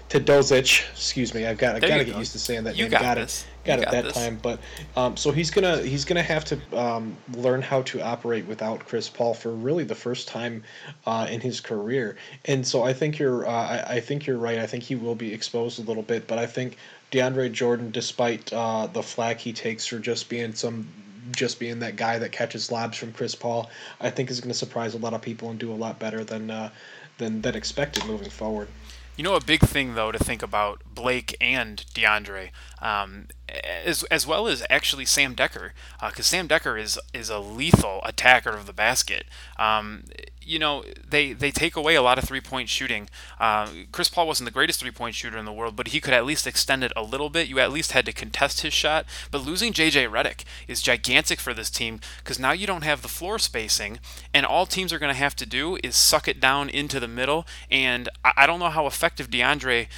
Teodosic. 0.08 0.88
Excuse 0.92 1.34
me, 1.34 1.46
I've 1.46 1.58
got 1.58 1.76
I 1.76 1.80
got 1.80 1.98
to 1.98 2.04
get 2.04 2.12
go. 2.12 2.18
used 2.18 2.32
to 2.32 2.38
saying 2.38 2.64
that 2.64 2.76
you 2.76 2.84
name. 2.84 2.92
Got, 2.92 3.02
got 3.02 3.14
this. 3.16 3.42
it, 3.42 3.66
got 3.66 3.78
you 3.78 3.82
it 3.82 3.90
that 3.90 4.04
this. 4.04 4.14
time. 4.14 4.38
But 4.40 4.60
um, 4.96 5.16
so 5.16 5.32
he's 5.32 5.50
gonna 5.50 5.82
he's 5.82 6.04
gonna 6.04 6.22
have 6.22 6.44
to 6.46 6.78
um, 6.78 7.16
learn 7.34 7.60
how 7.60 7.82
to 7.82 8.00
operate 8.00 8.46
without 8.46 8.80
Chris 8.86 9.08
Paul 9.08 9.34
for 9.34 9.50
really 9.50 9.84
the 9.84 9.94
first 9.94 10.28
time 10.28 10.62
uh, 11.06 11.26
in 11.28 11.40
his 11.40 11.60
career. 11.60 12.16
And 12.44 12.66
so 12.66 12.84
I 12.84 12.92
think 12.92 13.18
you're 13.18 13.46
uh, 13.46 13.50
I, 13.50 13.94
I 13.96 14.00
think 14.00 14.26
you're 14.26 14.38
right. 14.38 14.58
I 14.58 14.66
think 14.66 14.84
he 14.84 14.94
will 14.94 15.16
be 15.16 15.32
exposed 15.32 15.80
a 15.80 15.82
little 15.82 16.04
bit. 16.04 16.28
But 16.28 16.38
I 16.38 16.46
think 16.46 16.76
DeAndre 17.10 17.50
Jordan, 17.50 17.90
despite 17.90 18.52
uh, 18.52 18.86
the 18.86 19.02
flack 19.02 19.40
he 19.40 19.52
takes 19.52 19.86
for 19.86 19.98
just 19.98 20.28
being 20.28 20.54
some 20.54 20.88
just 21.32 21.58
being 21.58 21.80
that 21.80 21.96
guy 21.96 22.20
that 22.20 22.30
catches 22.30 22.70
lobs 22.70 22.96
from 22.96 23.12
Chris 23.12 23.34
Paul, 23.34 23.68
I 24.00 24.10
think 24.10 24.30
is 24.30 24.40
going 24.40 24.52
to 24.52 24.58
surprise 24.58 24.94
a 24.94 24.98
lot 24.98 25.14
of 25.14 25.20
people 25.20 25.50
and 25.50 25.58
do 25.58 25.72
a 25.72 25.74
lot 25.74 25.98
better 25.98 26.22
than 26.22 26.48
uh, 26.48 26.70
than 27.18 27.40
than 27.40 27.56
expected 27.56 28.04
moving 28.06 28.30
forward. 28.30 28.68
You 29.16 29.24
know, 29.24 29.34
a 29.34 29.40
big 29.40 29.60
thing 29.60 29.94
though 29.94 30.12
to 30.12 30.18
think 30.18 30.42
about 30.42 30.82
Blake 30.86 31.36
and 31.40 31.82
DeAndre, 31.94 32.50
um, 32.82 33.28
as 33.48 34.02
as 34.04 34.26
well 34.26 34.48
as 34.48 34.64
actually 34.68 35.04
Sam 35.04 35.34
Dekker, 35.34 35.70
because 36.00 36.20
uh, 36.20 36.22
Sam 36.22 36.48
Dekker 36.48 36.80
is 36.80 36.98
is 37.14 37.30
a 37.30 37.38
lethal 37.38 38.00
attacker 38.04 38.50
of 38.50 38.66
the 38.66 38.72
basket. 38.72 39.26
Um, 39.58 40.04
you 40.46 40.58
know, 40.58 40.84
they 41.08 41.32
they 41.32 41.50
take 41.50 41.76
away 41.76 41.96
a 41.96 42.02
lot 42.02 42.18
of 42.18 42.24
three 42.24 42.40
point 42.40 42.68
shooting. 42.68 43.08
Uh, 43.38 43.68
Chris 43.92 44.08
Paul 44.08 44.26
wasn't 44.26 44.46
the 44.46 44.52
greatest 44.52 44.80
three 44.80 44.90
point 44.90 45.14
shooter 45.14 45.36
in 45.36 45.44
the 45.44 45.52
world, 45.52 45.76
but 45.76 45.88
he 45.88 46.00
could 46.00 46.14
at 46.14 46.24
least 46.24 46.46
extend 46.46 46.84
it 46.84 46.92
a 46.96 47.02
little 47.02 47.28
bit. 47.28 47.48
You 47.48 47.58
at 47.58 47.72
least 47.72 47.92
had 47.92 48.06
to 48.06 48.12
contest 48.12 48.60
his 48.60 48.72
shot. 48.72 49.06
But 49.30 49.44
losing 49.44 49.72
JJ 49.72 50.08
Redick 50.10 50.44
is 50.68 50.82
gigantic 50.82 51.40
for 51.40 51.52
this 51.52 51.70
team 51.70 52.00
because 52.18 52.38
now 52.38 52.52
you 52.52 52.66
don't 52.66 52.84
have 52.84 53.02
the 53.02 53.08
floor 53.08 53.38
spacing, 53.38 53.98
and 54.32 54.46
all 54.46 54.66
teams 54.66 54.92
are 54.92 54.98
going 54.98 55.12
to 55.12 55.18
have 55.18 55.36
to 55.36 55.46
do 55.46 55.78
is 55.82 55.96
suck 55.96 56.28
it 56.28 56.40
down 56.40 56.68
into 56.68 57.00
the 57.00 57.08
middle. 57.08 57.46
And 57.70 58.08
I, 58.24 58.32
I 58.38 58.46
don't 58.46 58.60
know 58.60 58.70
how 58.70 58.86
effective 58.86 59.30
DeAndre 59.30 59.88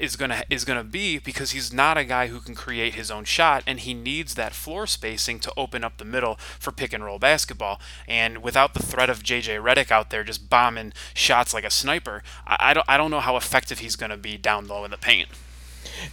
is 0.00 0.16
gonna 0.16 0.42
is 0.50 0.64
gonna 0.64 0.84
be 0.84 1.18
because 1.18 1.50
he's 1.50 1.72
not 1.72 1.96
a 1.96 2.04
guy 2.04 2.28
who 2.28 2.40
can 2.40 2.54
create 2.54 2.94
his 2.94 3.10
own 3.10 3.24
shot, 3.24 3.62
and 3.66 3.80
he 3.80 3.94
needs 3.94 4.34
that 4.34 4.54
floor 4.54 4.86
spacing 4.86 5.38
to 5.40 5.52
open 5.56 5.84
up 5.84 5.98
the 5.98 6.04
middle 6.04 6.36
for 6.58 6.72
pick 6.72 6.92
and 6.92 7.04
roll 7.04 7.18
basketball. 7.18 7.80
And 8.06 8.42
without 8.42 8.74
the 8.74 8.82
threat 8.82 9.10
of 9.10 9.22
J.J. 9.22 9.56
Redick 9.56 9.90
out 9.90 10.10
there 10.10 10.24
just 10.24 10.48
bombing 10.48 10.92
shots 11.14 11.52
like 11.52 11.64
a 11.64 11.70
sniper, 11.70 12.22
I, 12.46 12.56
I 12.60 12.74
don't 12.74 12.88
I 12.88 12.96
don't 12.96 13.10
know 13.10 13.20
how 13.20 13.36
effective 13.36 13.80
he's 13.80 13.96
gonna 13.96 14.16
be 14.16 14.36
down 14.36 14.66
low 14.66 14.84
in 14.84 14.90
the 14.90 14.96
paint. 14.96 15.28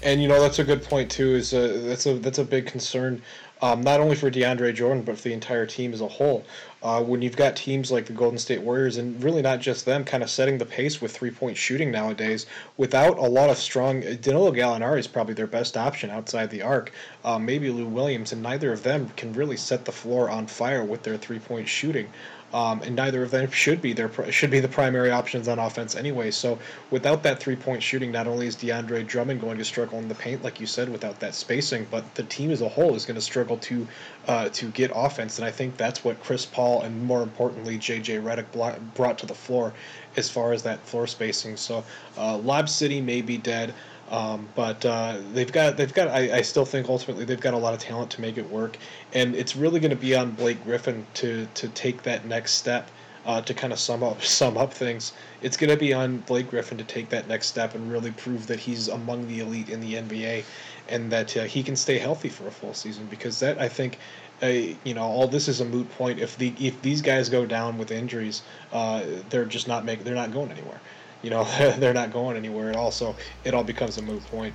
And 0.01 0.21
you 0.21 0.27
know 0.27 0.41
that's 0.41 0.59
a 0.59 0.63
good 0.63 0.83
point 0.83 1.09
too. 1.09 1.35
Is 1.35 1.53
a, 1.53 1.79
that's 1.79 2.05
a 2.05 2.15
that's 2.15 2.39
a 2.39 2.45
big 2.45 2.65
concern, 2.65 3.21
um, 3.61 3.81
not 3.81 3.99
only 3.99 4.15
for 4.15 4.29
DeAndre 4.29 4.73
Jordan 4.73 5.03
but 5.03 5.17
for 5.17 5.23
the 5.23 5.33
entire 5.33 5.65
team 5.65 5.93
as 5.93 6.01
a 6.01 6.07
whole 6.07 6.45
uh, 6.83 7.01
when 7.01 7.21
you've 7.21 7.37
got 7.37 7.55
teams 7.55 7.91
like 7.91 8.05
the 8.05 8.13
Golden 8.13 8.37
State 8.37 8.61
Warriors, 8.61 8.97
and 8.97 9.23
really 9.23 9.41
not 9.41 9.61
just 9.61 9.85
them, 9.85 10.03
kind 10.03 10.21
of 10.21 10.29
setting 10.29 10.57
the 10.57 10.65
pace 10.65 11.01
with 11.01 11.15
three 11.15 11.31
point 11.31 11.55
shooting 11.55 11.89
nowadays, 11.89 12.45
without 12.75 13.17
a 13.17 13.21
lot 13.21 13.49
of 13.49 13.57
strong. 13.57 14.01
Danilo 14.01 14.51
Gallinari 14.51 14.99
is 14.99 15.07
probably 15.07 15.33
their 15.33 15.47
best 15.47 15.77
option 15.77 16.09
outside 16.09 16.49
the 16.49 16.61
arc. 16.61 16.91
Uh, 17.23 17.39
maybe 17.39 17.69
Lou 17.69 17.85
Williams, 17.85 18.33
and 18.33 18.43
neither 18.43 18.73
of 18.73 18.83
them 18.83 19.09
can 19.15 19.31
really 19.31 19.57
set 19.57 19.85
the 19.85 19.91
floor 19.93 20.29
on 20.29 20.45
fire 20.45 20.83
with 20.83 21.03
their 21.03 21.17
three 21.17 21.39
point 21.39 21.67
shooting 21.67 22.09
um, 22.53 22.81
and 22.83 22.95
neither 22.95 23.23
of 23.23 23.31
them 23.31 23.49
should 23.49 23.81
be 23.81 23.93
their 23.93 24.11
should 24.31 24.51
be 24.51 24.59
the 24.59 24.67
primary 24.67 25.11
options 25.11 25.47
on 25.47 25.57
offense 25.57 25.95
anyway. 25.95 26.29
So 26.31 26.59
without 26.91 27.23
that 27.23 27.39
three 27.39 27.55
point 27.55 27.81
shooting, 27.81 28.11
not 28.11 28.27
only 28.27 28.47
is 28.47 28.55
DeAndre 28.55 29.05
Drummond 29.07 29.41
going 29.41 29.57
to 29.57 29.65
struggle 29.65 29.97
in 29.99 30.07
the 30.07 30.15
paint, 30.15 30.43
like 30.43 30.59
you 30.59 30.67
said, 30.67 30.89
without 30.89 31.19
that 31.19 31.33
spacing, 31.33 31.87
but 31.89 32.13
the 32.15 32.23
team 32.23 32.51
as 32.51 32.61
a 32.61 32.69
whole 32.69 32.95
is 32.95 33.05
going 33.05 33.15
to 33.15 33.21
struggle 33.21 33.57
to 33.57 33.87
uh, 34.27 34.49
to 34.49 34.69
get 34.69 34.91
offense. 34.93 35.39
And 35.39 35.45
I 35.45 35.51
think 35.51 35.77
that's 35.77 36.03
what 36.03 36.21
Chris 36.21 36.45
Paul 36.45 36.83
and 36.83 37.03
more 37.03 37.23
importantly 37.23 37.77
JJ 37.77 38.23
Redick 38.23 38.93
brought 38.93 39.17
to 39.17 39.25
the 39.25 39.35
floor 39.35 39.73
as 40.15 40.29
far 40.29 40.53
as 40.53 40.61
that 40.63 40.79
floor 40.85 41.07
spacing. 41.07 41.57
So 41.57 41.83
uh, 42.17 42.37
Lob 42.37 42.69
City 42.69 43.01
may 43.01 43.21
be 43.21 43.37
dead. 43.37 43.73
Um, 44.13 44.47
but 44.53 44.85
uh, 44.85 45.17
they've 45.33 45.51
got 45.51 45.75
they've 45.75 45.93
got 45.93 46.07
I, 46.07 46.37
I 46.37 46.41
still 46.41 46.65
think 46.65 46.87
ultimately 46.87 47.25
they've 47.25 47.41
got 47.41 47.55
a 47.55 47.57
lot 47.57 47.73
of 47.73 47.79
talent 47.79 48.11
to 48.11 48.21
make 48.21 48.37
it 48.37 48.47
work, 48.49 48.77
and 49.11 49.35
it's 49.35 49.55
really 49.55 49.79
going 49.79 49.89
to 49.89 49.97
be 49.97 50.15
on 50.15 50.31
Blake 50.31 50.63
Griffin 50.63 51.05
to 51.15 51.47
to 51.55 51.67
take 51.69 52.03
that 52.03 52.23
next 52.25 52.53
step 52.53 52.89
uh, 53.25 53.41
to 53.41 53.53
kind 53.53 53.71
of 53.73 53.79
sum 53.79 54.03
up 54.03 54.21
sum 54.23 54.57
up 54.57 54.73
things, 54.73 55.13
it's 55.41 55.57
going 55.57 55.69
to 55.69 55.77
be 55.77 55.93
on 55.93 56.17
Blake 56.19 56.49
Griffin 56.49 56.77
to 56.77 56.83
take 56.83 57.09
that 57.09 57.27
next 57.27 57.47
step 57.47 57.75
and 57.75 57.91
really 57.91 58.11
prove 58.11 58.47
that 58.47 58.59
he's 58.59 58.87
among 58.87 59.27
the 59.27 59.39
elite 59.39 59.69
in 59.69 59.81
the 59.81 59.95
NBA, 59.95 60.43
and 60.89 61.11
that 61.11 61.35
uh, 61.37 61.43
he 61.43 61.63
can 61.63 61.75
stay 61.75 61.97
healthy 61.97 62.29
for 62.29 62.47
a 62.47 62.51
full 62.51 62.73
season. 62.73 63.07
Because 63.09 63.39
that 63.39 63.59
I 63.59 63.69
think, 63.69 63.97
uh, 64.41 64.47
you 64.47 64.93
know, 64.93 65.03
all 65.03 65.27
this 65.27 65.47
is 65.47 65.61
a 65.61 65.65
moot 65.65 65.89
point. 65.97 66.19
If 66.19 66.37
the 66.37 66.53
if 66.59 66.81
these 66.81 67.01
guys 67.01 67.29
go 67.29 67.45
down 67.45 67.77
with 67.77 67.91
injuries, 67.91 68.43
uh, 68.71 69.03
they're 69.29 69.45
just 69.45 69.67
not 69.67 69.85
making 69.85 70.05
they're 70.05 70.15
not 70.15 70.31
going 70.31 70.51
anywhere. 70.51 70.79
You 71.23 71.31
know, 71.31 71.43
they're 71.77 71.93
not 71.93 72.13
going 72.13 72.37
anywhere 72.37 72.69
at 72.69 72.75
all. 72.75 72.91
So 72.91 73.15
it 73.43 73.53
all 73.53 73.63
becomes 73.63 73.97
a 73.97 74.01
moot 74.01 74.23
point. 74.27 74.53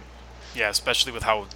Yeah, 0.55 0.71
especially 0.71 1.13
with 1.13 1.25
how 1.25 1.47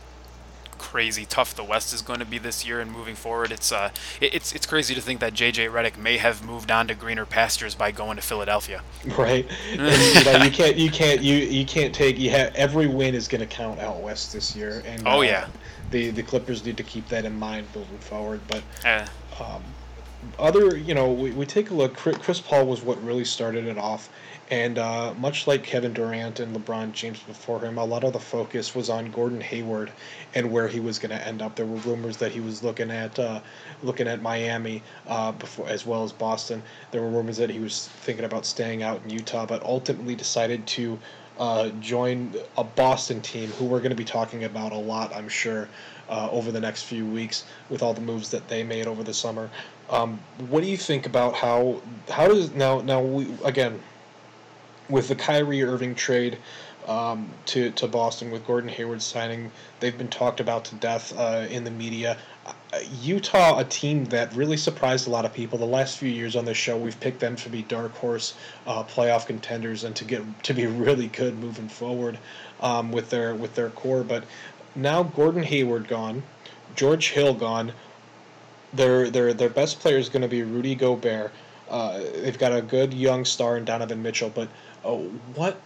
crazy 0.82 1.24
tough 1.24 1.54
the 1.54 1.62
West 1.62 1.94
is 1.94 2.02
going 2.02 2.18
to 2.18 2.24
be 2.24 2.38
this 2.38 2.66
year 2.66 2.80
and 2.80 2.90
moving 2.90 3.14
forward. 3.14 3.52
It's 3.52 3.70
uh, 3.70 3.90
it's 4.20 4.52
it's 4.52 4.66
crazy 4.66 4.94
to 4.94 5.00
think 5.00 5.20
that 5.20 5.32
JJ 5.32 5.70
Redick 5.70 5.96
may 5.96 6.18
have 6.18 6.44
moved 6.44 6.70
on 6.70 6.88
to 6.88 6.94
greener 6.94 7.24
pastures 7.24 7.74
by 7.74 7.92
going 7.92 8.16
to 8.16 8.22
Philadelphia. 8.22 8.82
Right. 9.16 9.46
and, 9.70 9.80
you, 9.80 10.24
know, 10.24 10.44
you 10.44 10.50
can't 10.50 10.76
you 10.76 10.90
can't 10.90 11.22
you 11.22 11.36
you 11.36 11.64
can't 11.64 11.94
take 11.94 12.18
you 12.18 12.30
have 12.30 12.54
every 12.54 12.88
win 12.88 13.14
is 13.14 13.28
going 13.28 13.40
to 13.40 13.46
count 13.46 13.78
out 13.78 14.00
west 14.00 14.32
this 14.32 14.56
year. 14.56 14.82
And 14.84 15.06
oh 15.06 15.18
uh, 15.18 15.22
yeah, 15.22 15.48
the 15.90 16.10
the 16.10 16.22
Clippers 16.22 16.64
need 16.64 16.76
to 16.78 16.82
keep 16.82 17.06
that 17.08 17.24
in 17.24 17.38
mind 17.38 17.66
moving 17.74 17.98
forward. 17.98 18.40
But 18.48 18.62
uh, 18.84 19.06
um, 19.40 19.62
other 20.38 20.76
you 20.76 20.94
know 20.94 21.12
we, 21.12 21.30
we 21.30 21.46
take 21.46 21.70
a 21.70 21.74
look. 21.74 21.94
Chris 21.94 22.40
Paul 22.40 22.66
was 22.66 22.82
what 22.82 23.02
really 23.04 23.24
started 23.24 23.66
it 23.66 23.78
off. 23.78 24.08
And 24.52 24.76
uh, 24.76 25.14
much 25.14 25.46
like 25.46 25.62
Kevin 25.62 25.94
Durant 25.94 26.38
and 26.38 26.54
LeBron 26.54 26.92
James 26.92 27.18
before 27.20 27.60
him, 27.60 27.78
a 27.78 27.84
lot 27.86 28.04
of 28.04 28.12
the 28.12 28.20
focus 28.20 28.74
was 28.74 28.90
on 28.90 29.10
Gordon 29.10 29.40
Hayward 29.40 29.90
and 30.34 30.52
where 30.52 30.68
he 30.68 30.78
was 30.78 30.98
going 30.98 31.18
to 31.18 31.26
end 31.26 31.40
up. 31.40 31.56
There 31.56 31.64
were 31.64 31.78
rumors 31.78 32.18
that 32.18 32.32
he 32.32 32.40
was 32.40 32.62
looking 32.62 32.90
at 32.90 33.18
uh, 33.18 33.40
looking 33.82 34.06
at 34.06 34.20
Miami 34.20 34.82
uh, 35.06 35.32
before, 35.32 35.70
as 35.70 35.86
well 35.86 36.04
as 36.04 36.12
Boston. 36.12 36.62
There 36.90 37.00
were 37.00 37.08
rumors 37.08 37.38
that 37.38 37.48
he 37.48 37.60
was 37.60 37.88
thinking 38.02 38.26
about 38.26 38.44
staying 38.44 38.82
out 38.82 39.00
in 39.02 39.08
Utah, 39.08 39.46
but 39.46 39.62
ultimately 39.62 40.14
decided 40.14 40.66
to 40.66 40.98
uh, 41.38 41.70
join 41.80 42.34
a 42.58 42.64
Boston 42.64 43.22
team, 43.22 43.48
who 43.52 43.64
we're 43.64 43.78
going 43.78 43.88
to 43.88 43.96
be 43.96 44.04
talking 44.04 44.44
about 44.44 44.72
a 44.72 44.76
lot, 44.76 45.16
I'm 45.16 45.30
sure, 45.30 45.66
uh, 46.10 46.28
over 46.30 46.52
the 46.52 46.60
next 46.60 46.82
few 46.82 47.06
weeks 47.06 47.44
with 47.70 47.82
all 47.82 47.94
the 47.94 48.02
moves 48.02 48.28
that 48.32 48.48
they 48.48 48.64
made 48.64 48.86
over 48.86 49.02
the 49.02 49.14
summer. 49.14 49.48
Um, 49.88 50.20
what 50.50 50.62
do 50.62 50.68
you 50.68 50.76
think 50.76 51.06
about 51.06 51.34
how 51.34 51.80
how 52.10 52.28
does 52.28 52.52
now 52.52 52.82
now 52.82 53.00
we 53.00 53.28
again 53.44 53.80
with 54.88 55.08
the 55.08 55.14
Kyrie 55.14 55.62
Irving 55.62 55.94
trade 55.94 56.38
um, 56.86 57.28
to 57.46 57.70
to 57.70 57.86
Boston 57.86 58.30
with 58.30 58.46
Gordon 58.46 58.68
Hayward 58.70 59.02
signing, 59.02 59.50
they've 59.80 59.96
been 59.96 60.08
talked 60.08 60.40
about 60.40 60.64
to 60.66 60.74
death 60.76 61.16
uh, 61.16 61.46
in 61.48 61.64
the 61.64 61.70
media. 61.70 62.18
Uh, 62.44 62.52
Utah, 63.00 63.58
a 63.58 63.64
team 63.64 64.04
that 64.06 64.34
really 64.34 64.56
surprised 64.56 65.06
a 65.06 65.10
lot 65.10 65.24
of 65.24 65.32
people. 65.32 65.58
The 65.58 65.64
last 65.64 65.98
few 65.98 66.08
years 66.08 66.34
on 66.34 66.44
this 66.44 66.56
show, 66.56 66.76
we've 66.76 66.98
picked 66.98 67.20
them 67.20 67.36
to 67.36 67.48
be 67.48 67.62
dark 67.62 67.94
horse 67.96 68.34
uh, 68.66 68.82
playoff 68.82 69.26
contenders 69.26 69.84
and 69.84 69.94
to 69.96 70.04
get 70.04 70.22
to 70.44 70.54
be 70.54 70.66
really 70.86 71.08
good 71.08 71.38
moving 71.38 71.68
forward 71.68 72.18
um, 72.60 72.90
with 72.90 73.10
their 73.10 73.34
with 73.34 73.54
their 73.54 73.70
core. 73.70 74.02
But 74.02 74.24
now 74.74 75.02
Gordon 75.02 75.42
Hayward 75.42 75.86
gone, 75.86 76.22
George 76.74 77.10
Hill 77.10 77.34
gone. 77.34 77.72
Their 78.72 79.10
their 79.10 79.34
their 79.34 79.50
best 79.50 79.80
player 79.80 79.98
is 79.98 80.08
going 80.08 80.22
to 80.22 80.28
be 80.28 80.42
Rudy 80.42 80.74
Gobert. 80.74 81.30
Uh, 81.70 82.00
they've 82.16 82.38
got 82.38 82.54
a 82.54 82.60
good 82.60 82.92
young 82.92 83.24
star 83.24 83.56
in 83.56 83.64
Donovan 83.64 84.02
Mitchell, 84.02 84.30
but 84.34 84.48
Oh, 84.84 85.08
what 85.34 85.60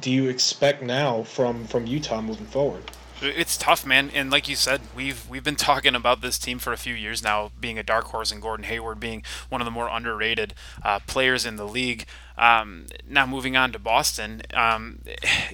do 0.00 0.10
you 0.10 0.28
expect 0.28 0.82
now 0.82 1.22
from 1.22 1.66
from 1.66 1.86
Utah 1.86 2.20
moving 2.20 2.46
forward? 2.46 2.90
It's 3.24 3.56
tough, 3.56 3.86
man, 3.86 4.10
and 4.12 4.32
like 4.32 4.48
you 4.48 4.56
said, 4.56 4.80
we've 4.96 5.28
we've 5.28 5.44
been 5.44 5.56
talking 5.56 5.94
about 5.94 6.22
this 6.22 6.38
team 6.38 6.58
for 6.58 6.72
a 6.72 6.76
few 6.76 6.94
years 6.94 7.22
now, 7.22 7.52
being 7.60 7.78
a 7.78 7.84
dark 7.84 8.06
horse, 8.06 8.32
and 8.32 8.42
Gordon 8.42 8.64
Hayward 8.64 8.98
being 8.98 9.22
one 9.48 9.60
of 9.60 9.64
the 9.64 9.70
more 9.70 9.88
underrated 9.88 10.54
uh, 10.82 10.98
players 11.06 11.46
in 11.46 11.56
the 11.56 11.66
league. 11.66 12.06
Um, 12.36 12.86
now 13.08 13.24
moving 13.24 13.56
on 13.56 13.70
to 13.72 13.78
Boston, 13.78 14.42
um, 14.54 15.00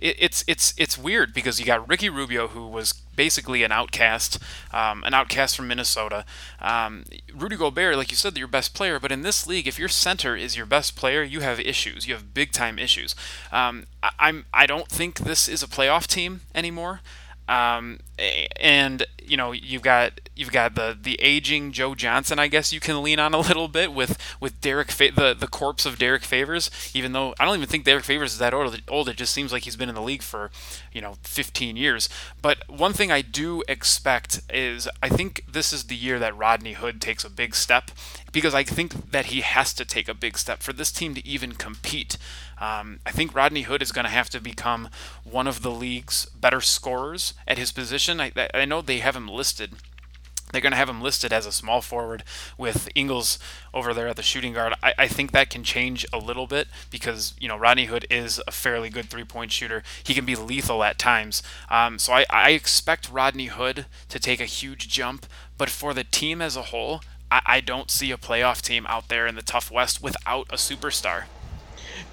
it, 0.00 0.16
it's 0.18 0.44
it's 0.46 0.72
it's 0.78 0.96
weird 0.96 1.34
because 1.34 1.60
you 1.60 1.66
got 1.66 1.86
Ricky 1.86 2.08
Rubio, 2.08 2.48
who 2.48 2.66
was 2.66 2.94
basically 3.18 3.64
an 3.64 3.72
outcast, 3.72 4.38
um, 4.72 5.02
an 5.02 5.12
outcast 5.12 5.56
from 5.56 5.66
Minnesota. 5.66 6.24
Um, 6.60 7.04
Rudy 7.34 7.56
Gobert, 7.56 7.96
like 7.96 8.12
you 8.12 8.16
said, 8.16 8.38
your 8.38 8.46
best 8.46 8.74
player, 8.74 9.00
but 9.00 9.10
in 9.10 9.22
this 9.22 9.44
league, 9.44 9.66
if 9.66 9.76
your 9.76 9.88
center 9.88 10.36
is 10.36 10.56
your 10.56 10.66
best 10.66 10.94
player, 10.94 11.24
you 11.24 11.40
have 11.40 11.58
issues. 11.58 12.06
You 12.06 12.14
have 12.14 12.32
big 12.32 12.52
time 12.52 12.78
issues. 12.78 13.16
Um, 13.50 13.86
I, 14.04 14.10
I'm 14.20 14.46
I 14.54 14.66
don't 14.66 14.86
think 14.86 15.18
this 15.18 15.48
is 15.48 15.64
a 15.64 15.66
playoff 15.66 16.06
team 16.06 16.42
anymore. 16.54 17.00
Um, 17.48 18.00
and 18.60 19.06
you 19.22 19.36
know 19.36 19.52
you've 19.52 19.82
got 19.82 20.20
you've 20.36 20.52
got 20.52 20.74
the 20.74 20.96
the 21.00 21.18
aging 21.20 21.72
Joe 21.72 21.94
Johnson, 21.94 22.38
I 22.38 22.48
guess 22.48 22.72
you 22.72 22.80
can 22.80 23.02
lean 23.02 23.18
on 23.18 23.32
a 23.32 23.38
little 23.40 23.68
bit 23.68 23.92
with 23.92 24.18
with 24.40 24.60
Derrick 24.60 24.90
Fa- 24.90 25.12
the 25.14 25.34
the 25.34 25.46
corpse 25.46 25.86
of 25.86 25.98
Derrick 25.98 26.24
Favors. 26.24 26.70
Even 26.94 27.12
though 27.12 27.34
I 27.40 27.44
don't 27.44 27.56
even 27.56 27.68
think 27.68 27.84
Derrick 27.84 28.04
Favors 28.04 28.32
is 28.32 28.38
that 28.38 28.52
old, 28.52 28.80
old, 28.88 29.08
it 29.08 29.16
just 29.16 29.32
seems 29.32 29.52
like 29.52 29.64
he's 29.64 29.76
been 29.76 29.88
in 29.88 29.94
the 29.94 30.02
league 30.02 30.22
for 30.22 30.50
you 30.92 31.00
know 31.00 31.16
15 31.22 31.76
years. 31.76 32.08
But 32.42 32.68
one 32.68 32.92
thing 32.92 33.10
I 33.10 33.22
do 33.22 33.62
expect 33.66 34.42
is 34.52 34.88
I 35.02 35.08
think 35.08 35.44
this 35.50 35.72
is 35.72 35.84
the 35.84 35.96
year 35.96 36.18
that 36.18 36.36
Rodney 36.36 36.74
Hood 36.74 37.00
takes 37.00 37.24
a 37.24 37.30
big 37.30 37.54
step 37.54 37.90
because 38.32 38.54
I 38.54 38.62
think 38.62 39.10
that 39.10 39.26
he 39.26 39.40
has 39.40 39.72
to 39.74 39.84
take 39.84 40.08
a 40.08 40.14
big 40.14 40.36
step 40.36 40.62
for 40.62 40.72
this 40.72 40.92
team 40.92 41.14
to 41.14 41.26
even 41.26 41.52
compete. 41.52 42.18
Um, 42.60 43.00
I 43.06 43.10
think 43.10 43.34
Rodney 43.34 43.62
Hood 43.62 43.82
is 43.82 43.92
going 43.92 44.04
to 44.04 44.10
have 44.10 44.30
to 44.30 44.40
become 44.40 44.88
one 45.24 45.46
of 45.46 45.62
the 45.62 45.70
league's 45.70 46.26
better 46.26 46.60
scorers 46.60 47.34
at 47.46 47.58
his 47.58 47.72
position. 47.72 48.20
I, 48.20 48.32
I 48.54 48.64
know 48.64 48.80
they 48.80 48.98
have 48.98 49.16
him 49.16 49.28
listed. 49.28 49.72
They're 50.50 50.62
going 50.62 50.72
to 50.72 50.78
have 50.78 50.88
him 50.88 51.02
listed 51.02 51.32
as 51.32 51.46
a 51.46 51.52
small 51.52 51.82
forward 51.82 52.24
with 52.56 52.88
Ingles 52.94 53.38
over 53.74 53.92
there 53.92 54.08
at 54.08 54.16
the 54.16 54.22
shooting 54.22 54.54
guard. 54.54 54.74
I, 54.82 54.94
I 54.98 55.08
think 55.08 55.32
that 55.32 55.50
can 55.50 55.62
change 55.62 56.06
a 56.12 56.18
little 56.18 56.46
bit 56.46 56.68
because, 56.90 57.34
you 57.38 57.48
know, 57.48 57.56
Rodney 57.56 57.84
Hood 57.86 58.06
is 58.10 58.40
a 58.46 58.50
fairly 58.50 58.88
good 58.88 59.10
three 59.10 59.24
point 59.24 59.52
shooter. 59.52 59.82
He 60.02 60.14
can 60.14 60.24
be 60.24 60.36
lethal 60.36 60.82
at 60.82 60.98
times. 60.98 61.42
Um, 61.70 61.98
so 61.98 62.12
I, 62.12 62.24
I 62.30 62.50
expect 62.50 63.10
Rodney 63.10 63.46
Hood 63.46 63.86
to 64.08 64.18
take 64.18 64.40
a 64.40 64.46
huge 64.46 64.88
jump. 64.88 65.26
But 65.58 65.70
for 65.70 65.92
the 65.92 66.04
team 66.04 66.40
as 66.40 66.56
a 66.56 66.62
whole, 66.62 67.02
I, 67.30 67.42
I 67.44 67.60
don't 67.60 67.90
see 67.90 68.10
a 68.10 68.16
playoff 68.16 68.62
team 68.62 68.86
out 68.88 69.08
there 69.08 69.26
in 69.26 69.34
the 69.34 69.42
tough 69.42 69.70
West 69.70 70.02
without 70.02 70.46
a 70.50 70.56
superstar. 70.56 71.24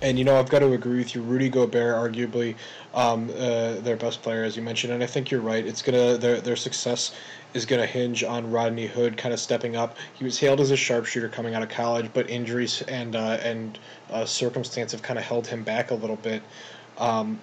And 0.01 0.19
you 0.19 0.25
know, 0.25 0.37
I've 0.37 0.49
got 0.49 0.59
to 0.59 0.73
agree 0.73 0.97
with 0.97 1.15
you. 1.15 1.21
Rudy 1.21 1.49
Gobert, 1.49 1.95
arguably 1.95 2.55
um, 2.93 3.29
uh, 3.29 3.75
their 3.75 3.95
best 3.95 4.21
player, 4.21 4.43
as 4.43 4.55
you 4.55 4.61
mentioned, 4.61 4.93
and 4.93 5.01
I 5.01 5.07
think 5.07 5.31
you're 5.31 5.41
right. 5.41 5.65
It's 5.65 5.81
gonna 5.81 6.17
their 6.17 6.41
their 6.41 6.55
success 6.55 7.15
is 7.53 7.65
gonna 7.65 7.85
hinge 7.85 8.23
on 8.23 8.51
Rodney 8.51 8.87
Hood 8.87 9.17
kind 9.17 9.33
of 9.33 9.39
stepping 9.39 9.75
up. 9.75 9.97
He 10.15 10.23
was 10.23 10.37
hailed 10.37 10.59
as 10.59 10.71
a 10.71 10.77
sharpshooter 10.77 11.29
coming 11.29 11.55
out 11.55 11.63
of 11.63 11.69
college, 11.69 12.09
but 12.13 12.29
injuries 12.29 12.81
and 12.83 13.15
uh, 13.15 13.37
and 13.41 13.79
uh, 14.11 14.25
circumstance 14.25 14.91
have 14.91 15.01
kind 15.01 15.17
of 15.17 15.25
held 15.25 15.47
him 15.47 15.63
back 15.63 15.91
a 15.91 15.95
little 15.95 16.17
bit. 16.17 16.43
Um, 16.97 17.39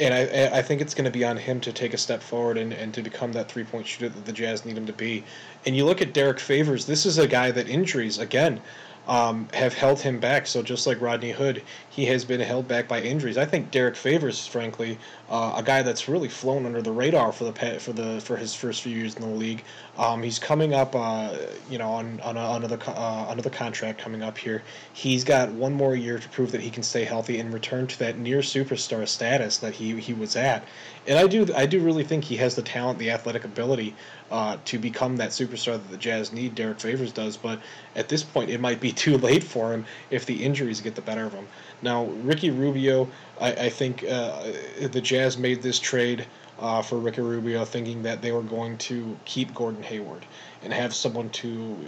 and 0.00 0.12
I, 0.12 0.58
I 0.58 0.62
think 0.62 0.80
it's 0.80 0.94
going 0.94 1.04
to 1.04 1.10
be 1.10 1.24
on 1.24 1.36
him 1.36 1.60
to 1.60 1.72
take 1.72 1.94
a 1.94 1.98
step 1.98 2.20
forward 2.20 2.58
and, 2.58 2.72
and 2.72 2.92
to 2.94 3.02
become 3.02 3.32
that 3.32 3.48
three 3.48 3.64
point 3.64 3.86
shooter 3.86 4.08
that 4.08 4.24
the 4.24 4.32
Jazz 4.32 4.64
need 4.64 4.76
him 4.76 4.86
to 4.86 4.92
be. 4.92 5.22
And 5.66 5.76
you 5.76 5.84
look 5.84 6.02
at 6.02 6.12
Derrick 6.12 6.40
Favors, 6.40 6.86
this 6.86 7.06
is 7.06 7.18
a 7.18 7.28
guy 7.28 7.50
that 7.52 7.68
injuries, 7.68 8.18
again, 8.18 8.60
um, 9.06 9.48
have 9.52 9.74
held 9.74 10.00
him 10.00 10.18
back. 10.18 10.46
So 10.46 10.62
just 10.62 10.86
like 10.86 11.00
Rodney 11.00 11.32
Hood, 11.32 11.62
he 11.90 12.06
has 12.06 12.24
been 12.24 12.40
held 12.40 12.66
back 12.66 12.88
by 12.88 13.02
injuries. 13.02 13.36
I 13.36 13.44
think 13.44 13.70
Derrick 13.70 13.96
Favors, 13.96 14.46
frankly, 14.46 14.98
uh, 15.28 15.54
a 15.56 15.62
guy 15.62 15.82
that's 15.82 16.08
really 16.08 16.28
flown 16.28 16.66
under 16.66 16.80
the 16.80 16.92
radar 16.92 17.32
for 17.32 17.44
the 17.44 17.80
for 17.80 17.92
the 17.92 18.20
for 18.20 18.36
his 18.36 18.54
first 18.54 18.82
few 18.82 18.96
years 18.96 19.14
in 19.14 19.22
the 19.22 19.28
league. 19.28 19.62
Um, 19.96 20.22
he's 20.22 20.38
coming 20.38 20.74
up, 20.74 20.94
uh, 20.94 21.36
you 21.70 21.78
know, 21.78 21.90
on 21.90 22.20
on 22.20 22.36
another 22.36 22.78
uh, 22.86 23.26
another 23.28 23.50
contract 23.50 24.00
coming 24.00 24.22
up 24.22 24.38
here. 24.38 24.62
He's 24.92 25.24
got 25.24 25.50
one 25.52 25.72
more 25.72 25.94
year 25.94 26.18
to 26.18 26.28
prove 26.30 26.52
that 26.52 26.60
he 26.60 26.70
can 26.70 26.82
stay 26.82 27.04
healthy 27.04 27.38
and 27.38 27.52
return 27.52 27.86
to 27.86 27.98
that 28.00 28.18
near 28.18 28.38
superstar 28.38 29.06
status 29.06 29.58
that 29.58 29.74
he 29.74 30.00
he 30.00 30.14
was 30.14 30.36
at. 30.36 30.66
And 31.06 31.18
I 31.18 31.26
do 31.26 31.46
I 31.54 31.66
do 31.66 31.80
really 31.80 32.04
think 32.04 32.24
he 32.24 32.36
has 32.36 32.54
the 32.56 32.62
talent, 32.62 32.98
the 32.98 33.10
athletic 33.10 33.44
ability 33.44 33.94
uh, 34.34 34.56
to 34.64 34.80
become 34.80 35.16
that 35.18 35.30
superstar 35.30 35.74
that 35.74 35.90
the 35.92 35.96
Jazz 35.96 36.32
need. 36.32 36.56
Derrick 36.56 36.80
Favors 36.80 37.12
does, 37.12 37.36
but 37.36 37.60
at 37.94 38.08
this 38.08 38.24
point, 38.24 38.50
it 38.50 38.60
might 38.60 38.80
be 38.80 38.90
too 39.04 39.16
late 39.16 39.44
for 39.44 39.72
him 39.72 39.86
if 40.10 40.26
the 40.26 40.44
injuries 40.44 40.80
get 40.80 40.96
the 40.96 41.02
better 41.02 41.24
of 41.24 41.32
him. 41.32 41.46
Now, 41.82 42.06
Ricky 42.06 42.50
Rubio, 42.50 43.08
I, 43.40 43.52
I 43.52 43.68
think 43.68 44.02
uh, 44.02 44.50
the 44.90 45.00
Jazz 45.00 45.38
made 45.38 45.62
this 45.62 45.78
trade 45.78 46.26
uh, 46.58 46.82
for 46.82 46.98
Ricky 46.98 47.20
Rubio, 47.20 47.64
thinking 47.64 48.02
that 48.02 48.22
they 48.22 48.32
were 48.32 48.42
going 48.42 48.76
to 48.78 49.16
keep 49.24 49.54
Gordon 49.54 49.84
Hayward 49.84 50.26
and 50.64 50.72
have 50.72 50.92
someone 50.92 51.30
to 51.30 51.78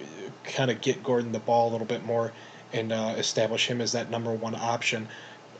kind 0.44 0.70
of 0.70 0.80
get 0.80 1.02
Gordon 1.02 1.32
the 1.32 1.40
ball 1.40 1.70
a 1.70 1.72
little 1.72 1.86
bit 1.86 2.04
more 2.04 2.32
and 2.72 2.92
uh, 2.92 3.14
establish 3.18 3.66
him 3.66 3.80
as 3.80 3.90
that 3.90 4.08
number 4.08 4.30
one 4.30 4.54
option. 4.54 5.08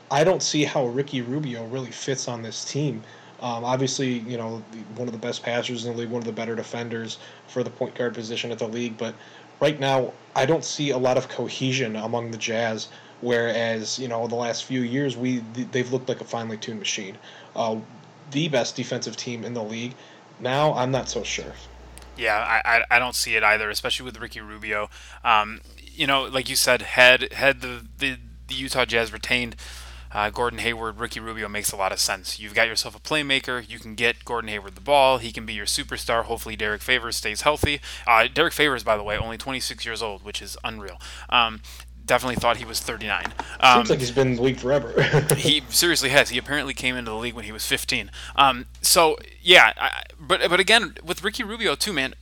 I 0.09 0.23
don't 0.23 0.41
see 0.41 0.63
how 0.63 0.85
Ricky 0.85 1.21
Rubio 1.21 1.65
really 1.65 1.91
fits 1.91 2.29
on 2.29 2.43
this 2.43 2.63
team. 2.63 3.03
Um, 3.39 3.63
obviously, 3.63 4.19
you 4.19 4.37
know, 4.37 4.63
one 4.95 5.07
of 5.07 5.11
the 5.11 5.19
best 5.19 5.43
passers 5.43 5.85
in 5.85 5.93
the 5.93 5.99
league, 5.99 6.09
one 6.09 6.21
of 6.21 6.25
the 6.25 6.31
better 6.31 6.55
defenders 6.55 7.19
for 7.47 7.63
the 7.63 7.69
point 7.69 7.93
guard 7.95 8.13
position 8.13 8.51
at 8.51 8.59
the 8.59 8.67
league. 8.67 8.97
But 8.97 9.13
right 9.59 9.79
now, 9.79 10.13
I 10.35 10.45
don't 10.45 10.63
see 10.63 10.89
a 10.89 10.97
lot 10.97 11.17
of 11.17 11.29
cohesion 11.29 11.95
among 11.95 12.31
the 12.31 12.37
Jazz. 12.37 12.89
Whereas, 13.21 13.97
you 13.97 14.07
know, 14.07 14.27
the 14.27 14.35
last 14.35 14.65
few 14.65 14.81
years, 14.81 15.17
we 15.17 15.39
they've 15.71 15.91
looked 15.91 16.09
like 16.09 16.21
a 16.21 16.23
finely 16.23 16.57
tuned 16.57 16.79
machine, 16.79 17.17
uh, 17.55 17.77
the 18.31 18.47
best 18.47 18.75
defensive 18.75 19.17
team 19.17 19.43
in 19.43 19.53
the 19.53 19.63
league. 19.63 19.95
Now, 20.39 20.73
I'm 20.73 20.91
not 20.91 21.09
so 21.09 21.23
sure. 21.23 21.53
Yeah, 22.15 22.37
I, 22.37 22.83
I, 22.89 22.99
don't 22.99 23.13
see 23.13 23.35
it 23.35 23.43
either, 23.43 23.69
especially 23.69 24.05
with 24.05 24.19
Ricky 24.19 24.41
Rubio. 24.41 24.89
Um, 25.23 25.61
you 25.85 26.07
know, 26.07 26.23
like 26.23 26.49
you 26.49 26.55
said, 26.55 26.81
had 26.81 27.31
had 27.33 27.61
the 27.61 27.85
the, 27.97 28.17
the 28.47 28.55
Utah 28.55 28.85
Jazz 28.85 29.13
retained 29.13 29.55
uh, 30.11 30.29
Gordon 30.29 30.59
Hayward, 30.59 30.99
Ricky 30.99 31.19
Rubio 31.19 31.47
makes 31.47 31.71
a 31.71 31.75
lot 31.75 31.91
of 31.91 31.99
sense. 31.99 32.39
You've 32.39 32.53
got 32.53 32.67
yourself 32.67 32.95
a 32.95 32.99
playmaker. 32.99 33.67
You 33.67 33.79
can 33.79 33.95
get 33.95 34.25
Gordon 34.25 34.49
Hayward 34.49 34.75
the 34.75 34.81
ball. 34.81 35.17
He 35.17 35.31
can 35.31 35.45
be 35.45 35.53
your 35.53 35.65
superstar. 35.65 36.23
Hopefully, 36.23 36.55
Derrick 36.55 36.81
Favors 36.81 37.17
stays 37.17 37.41
healthy. 37.41 37.81
Uh, 38.05 38.27
Derrick 38.33 38.53
Favors, 38.53 38.83
by 38.83 38.97
the 38.97 39.03
way, 39.03 39.17
only 39.17 39.37
26 39.37 39.85
years 39.85 40.01
old, 40.01 40.23
which 40.23 40.41
is 40.41 40.57
unreal. 40.63 40.99
Um, 41.29 41.61
definitely 42.07 42.37
thought 42.37 42.57
he 42.57 42.65
was 42.65 42.79
39. 42.79 43.33
Um, 43.59 43.79
Seems 43.79 43.89
like 43.89 43.99
he's 43.99 44.11
been 44.11 44.29
in 44.29 44.35
the 44.37 44.41
league 44.41 44.57
forever. 44.57 45.01
he 45.37 45.61
seriously 45.69 46.09
has. 46.09 46.29
He 46.29 46.37
apparently 46.37 46.73
came 46.73 46.95
into 46.95 47.11
the 47.11 47.17
league 47.17 47.35
when 47.35 47.45
he 47.45 47.51
was 47.51 47.65
15. 47.65 48.09
Um, 48.35 48.65
so 48.81 49.17
yeah, 49.41 49.73
I, 49.77 50.03
but 50.19 50.49
but 50.49 50.59
again 50.59 50.95
with 51.03 51.23
Ricky 51.23 51.43
Rubio 51.43 51.75
too, 51.75 51.93
man. 51.93 52.15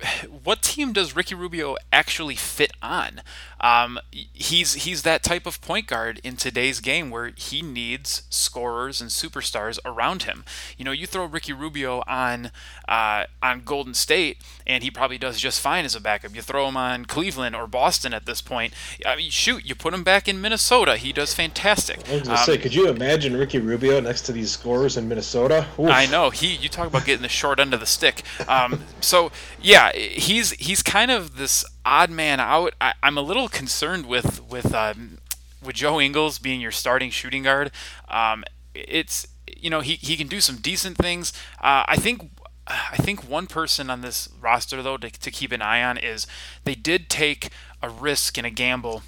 What 0.44 0.62
team 0.62 0.92
does 0.92 1.14
Ricky 1.14 1.34
Rubio 1.34 1.76
actually 1.92 2.34
fit 2.34 2.72
on? 2.80 3.20
Um, 3.60 3.98
he's 4.12 4.74
he's 4.74 5.02
that 5.02 5.22
type 5.22 5.46
of 5.46 5.60
point 5.60 5.86
guard 5.86 6.20
in 6.22 6.36
today's 6.36 6.80
game 6.80 7.10
where 7.10 7.32
he 7.36 7.60
needs 7.60 8.22
scorers 8.30 9.00
and 9.00 9.10
superstars 9.10 9.78
around 9.84 10.22
him. 10.22 10.44
You 10.76 10.84
know, 10.84 10.92
you 10.92 11.06
throw 11.06 11.24
Ricky 11.24 11.52
Rubio 11.52 12.02
on 12.06 12.52
uh, 12.86 13.24
on 13.42 13.62
Golden 13.64 13.94
State, 13.94 14.38
and 14.66 14.84
he 14.84 14.90
probably 14.90 15.18
does 15.18 15.40
just 15.40 15.60
fine 15.60 15.84
as 15.84 15.96
a 15.96 16.00
backup. 16.00 16.36
You 16.36 16.42
throw 16.42 16.68
him 16.68 16.76
on 16.76 17.04
Cleveland 17.04 17.56
or 17.56 17.66
Boston 17.66 18.14
at 18.14 18.26
this 18.26 18.40
point. 18.40 18.72
I 19.04 19.16
mean, 19.16 19.30
shoot, 19.30 19.64
you 19.64 19.74
put 19.74 19.92
him 19.92 20.04
back 20.04 20.28
in 20.28 20.40
Minnesota, 20.40 20.96
he 20.96 21.12
does 21.12 21.34
fantastic. 21.34 22.08
I 22.08 22.14
was 22.14 22.22
gonna 22.22 22.38
um, 22.38 22.44
say, 22.44 22.58
could 22.58 22.74
you 22.74 22.88
imagine 22.88 23.36
Ricky 23.36 23.58
Rubio 23.58 24.00
next 24.00 24.22
to 24.22 24.32
these 24.32 24.52
scorers 24.52 24.96
in 24.96 25.08
Minnesota? 25.08 25.66
Oof. 25.78 25.88
I 25.90 26.06
know 26.06 26.30
he. 26.30 26.54
You 26.54 26.68
talk 26.68 26.86
about 26.86 27.04
getting 27.04 27.22
the 27.22 27.28
short 27.28 27.58
end 27.58 27.74
of 27.74 27.80
the 27.80 27.86
stick. 27.86 28.22
Um, 28.48 28.84
so 29.00 29.32
yeah, 29.60 29.87
he's 29.94 30.52
he's 30.52 30.82
kind 30.82 31.10
of 31.10 31.36
this 31.36 31.64
odd 31.84 32.10
man 32.10 32.40
out. 32.40 32.74
I, 32.80 32.94
am 33.02 33.18
a 33.18 33.22
little 33.22 33.48
concerned 33.48 34.06
with 34.06 34.42
with 34.48 34.74
um, 34.74 35.18
with 35.62 35.76
Joe 35.76 36.00
Ingles 36.00 36.38
being 36.38 36.60
your 36.60 36.70
starting 36.70 37.10
shooting 37.10 37.42
guard. 37.42 37.70
Um, 38.08 38.44
it's 38.74 39.26
you 39.56 39.70
know 39.70 39.80
he, 39.80 39.94
he 39.94 40.16
can 40.16 40.28
do 40.28 40.40
some 40.40 40.56
decent 40.56 40.96
things. 40.96 41.32
Uh, 41.60 41.84
I 41.86 41.96
think 41.96 42.30
I 42.66 42.96
think 42.96 43.28
one 43.28 43.46
person 43.46 43.90
on 43.90 44.02
this 44.02 44.28
roster 44.40 44.82
though 44.82 44.96
to, 44.98 45.10
to 45.10 45.30
keep 45.30 45.52
an 45.52 45.62
eye 45.62 45.82
on 45.82 45.98
is 45.98 46.26
they 46.64 46.74
did 46.74 47.08
take 47.08 47.50
a 47.82 47.88
risk 47.88 48.36
and 48.36 48.46
a 48.46 48.50
gamble 48.50 49.02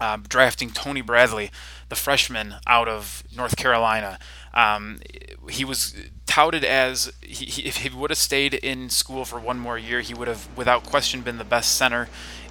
uh, 0.00 0.18
drafting 0.28 0.70
Tony 0.70 1.00
Bradley, 1.00 1.50
the 1.88 1.96
freshman 1.96 2.56
out 2.66 2.88
of 2.88 3.24
North 3.34 3.56
Carolina. 3.56 4.18
Um, 4.54 5.00
he 5.50 5.64
was 5.64 5.94
touted 6.28 6.62
as 6.62 7.10
he, 7.22 7.62
if 7.62 7.78
he 7.78 7.88
would 7.88 8.10
have 8.10 8.18
stayed 8.18 8.54
in 8.54 8.90
school 8.90 9.24
for 9.24 9.40
one 9.40 9.58
more 9.58 9.76
year, 9.76 10.02
he 10.02 10.14
would 10.14 10.28
have, 10.28 10.46
without 10.56 10.84
question, 10.84 11.22
been 11.22 11.38
the 11.38 11.44
best 11.44 11.74
center 11.76 12.08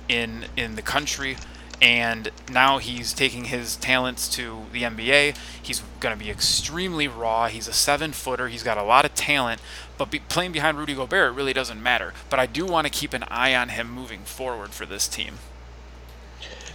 in 0.10 0.46
in 0.58 0.76
the 0.76 0.82
country. 0.82 1.38
And 1.80 2.32
now 2.52 2.80
he's 2.80 3.14
taking 3.14 3.46
his 3.46 3.76
talents 3.76 4.28
to 4.30 4.66
the 4.74 4.82
NBA. 4.82 5.38
He's 5.62 5.84
going 6.00 6.18
to 6.18 6.22
be 6.22 6.32
extremely 6.32 7.08
raw. 7.08 7.48
He's 7.48 7.68
a 7.68 7.74
seven 7.74 8.14
footer. 8.14 8.48
He's 8.48 8.64
got 8.64 8.80
a 8.80 8.84
lot 8.84 9.06
of 9.06 9.14
talent, 9.14 9.62
but 9.96 10.10
be, 10.10 10.18
playing 10.18 10.54
behind 10.54 10.80
Rudy 10.80 10.96
Gobert 10.96 11.36
really 11.36 11.54
doesn't 11.54 11.82
matter. 11.82 12.14
But 12.32 12.40
I 12.40 12.48
do 12.48 12.66
want 12.66 12.88
to 12.88 12.92
keep 12.92 13.14
an 13.14 13.24
eye 13.28 13.54
on 13.54 13.70
him 13.70 13.92
moving 13.92 14.22
forward 14.22 14.72
for 14.72 14.88
this 14.88 15.08
team. 15.08 15.36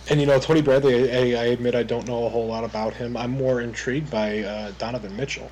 And 0.09 0.21
you 0.21 0.27
know, 0.27 0.39
Tony 0.39 0.63
Bradley, 0.63 1.11
I, 1.11 1.43
I, 1.43 1.47
admit 1.47 1.75
I 1.75 1.83
don't 1.83 2.07
know 2.07 2.25
a 2.27 2.29
whole 2.29 2.47
lot 2.47 2.63
about 2.63 2.95
him. 2.95 3.17
I'm 3.17 3.33
more 3.33 3.61
intrigued 3.61 4.09
by 4.09 4.41
uh, 4.41 4.73
Donovan 4.79 5.17
Mitchell. 5.17 5.51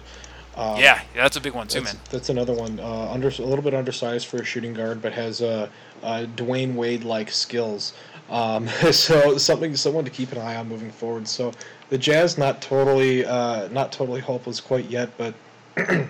Um, 0.60 0.78
yeah, 0.78 1.00
that's 1.14 1.38
a 1.38 1.40
big 1.40 1.54
one 1.54 1.68
too, 1.68 1.80
that's, 1.80 1.94
man. 1.94 2.02
That's 2.10 2.28
another 2.28 2.52
one. 2.52 2.78
Uh, 2.78 3.10
under 3.10 3.28
a 3.28 3.42
little 3.42 3.62
bit 3.62 3.72
undersized 3.72 4.26
for 4.26 4.42
a 4.42 4.44
shooting 4.44 4.74
guard, 4.74 5.00
but 5.00 5.14
has 5.14 5.40
uh, 5.40 5.70
uh, 6.02 6.26
Dwyane 6.36 6.74
Wade 6.74 7.02
like 7.02 7.30
skills. 7.30 7.94
Um, 8.28 8.68
so 8.92 9.38
something, 9.38 9.74
someone 9.74 10.04
to 10.04 10.10
keep 10.10 10.32
an 10.32 10.38
eye 10.38 10.56
on 10.56 10.68
moving 10.68 10.90
forward. 10.90 11.26
So 11.26 11.52
the 11.88 11.96
Jazz 11.96 12.36
not 12.36 12.60
totally, 12.60 13.24
uh, 13.24 13.68
not 13.68 13.90
totally 13.90 14.20
hopeless 14.20 14.60
quite 14.60 14.84
yet, 14.90 15.10
but 15.16 15.34
uh, 15.78 16.04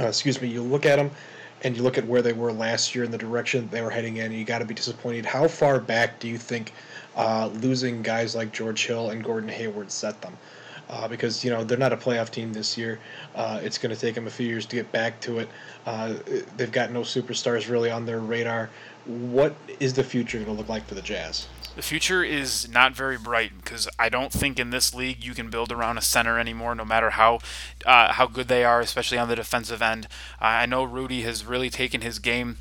excuse 0.00 0.42
me. 0.42 0.48
You 0.48 0.60
look 0.60 0.84
at 0.84 0.96
them, 0.96 1.12
and 1.62 1.76
you 1.76 1.84
look 1.84 1.96
at 1.96 2.04
where 2.08 2.22
they 2.22 2.32
were 2.32 2.52
last 2.52 2.92
year 2.92 3.04
and 3.04 3.14
the 3.14 3.18
direction 3.18 3.68
they 3.70 3.82
were 3.82 3.90
heading 3.90 4.16
in. 4.16 4.32
you 4.32 4.44
got 4.44 4.58
to 4.58 4.64
be 4.64 4.74
disappointed. 4.74 5.24
How 5.24 5.46
far 5.46 5.78
back 5.78 6.18
do 6.18 6.26
you 6.26 6.38
think 6.38 6.72
uh, 7.14 7.50
losing 7.54 8.02
guys 8.02 8.34
like 8.34 8.52
George 8.52 8.84
Hill 8.84 9.10
and 9.10 9.22
Gordon 9.22 9.48
Hayward 9.48 9.92
set 9.92 10.20
them? 10.22 10.36
Uh, 10.88 11.08
because 11.08 11.44
you 11.44 11.50
know 11.50 11.64
they're 11.64 11.78
not 11.78 11.92
a 11.92 11.96
playoff 11.96 12.30
team 12.30 12.52
this 12.52 12.76
year. 12.76 12.98
Uh, 13.34 13.60
it's 13.62 13.78
going 13.78 13.94
to 13.94 14.00
take 14.00 14.14
them 14.14 14.26
a 14.26 14.30
few 14.30 14.46
years 14.46 14.66
to 14.66 14.76
get 14.76 14.90
back 14.92 15.20
to 15.20 15.38
it. 15.38 15.48
Uh, 15.86 16.14
they've 16.56 16.72
got 16.72 16.90
no 16.90 17.00
superstars 17.00 17.68
really 17.68 17.90
on 17.90 18.06
their 18.06 18.20
radar. 18.20 18.70
What 19.06 19.54
is 19.80 19.92
the 19.94 20.04
future 20.04 20.38
going 20.38 20.50
to 20.50 20.56
look 20.56 20.68
like 20.68 20.86
for 20.86 20.94
the 20.94 21.02
Jazz? 21.02 21.46
The 21.76 21.82
future 21.82 22.22
is 22.22 22.68
not 22.68 22.94
very 22.94 23.18
bright 23.18 23.52
because 23.56 23.88
I 23.98 24.08
don't 24.08 24.32
think 24.32 24.60
in 24.60 24.70
this 24.70 24.94
league 24.94 25.24
you 25.24 25.34
can 25.34 25.50
build 25.50 25.72
around 25.72 25.98
a 25.98 26.02
center 26.02 26.38
anymore, 26.38 26.74
no 26.76 26.84
matter 26.84 27.10
how 27.10 27.40
uh, 27.84 28.12
how 28.12 28.26
good 28.26 28.46
they 28.48 28.64
are, 28.64 28.80
especially 28.80 29.18
on 29.18 29.28
the 29.28 29.36
defensive 29.36 29.82
end. 29.82 30.06
I 30.40 30.66
know 30.66 30.84
Rudy 30.84 31.22
has 31.22 31.44
really 31.44 31.70
taken 31.70 32.00
his 32.00 32.20
game 32.20 32.58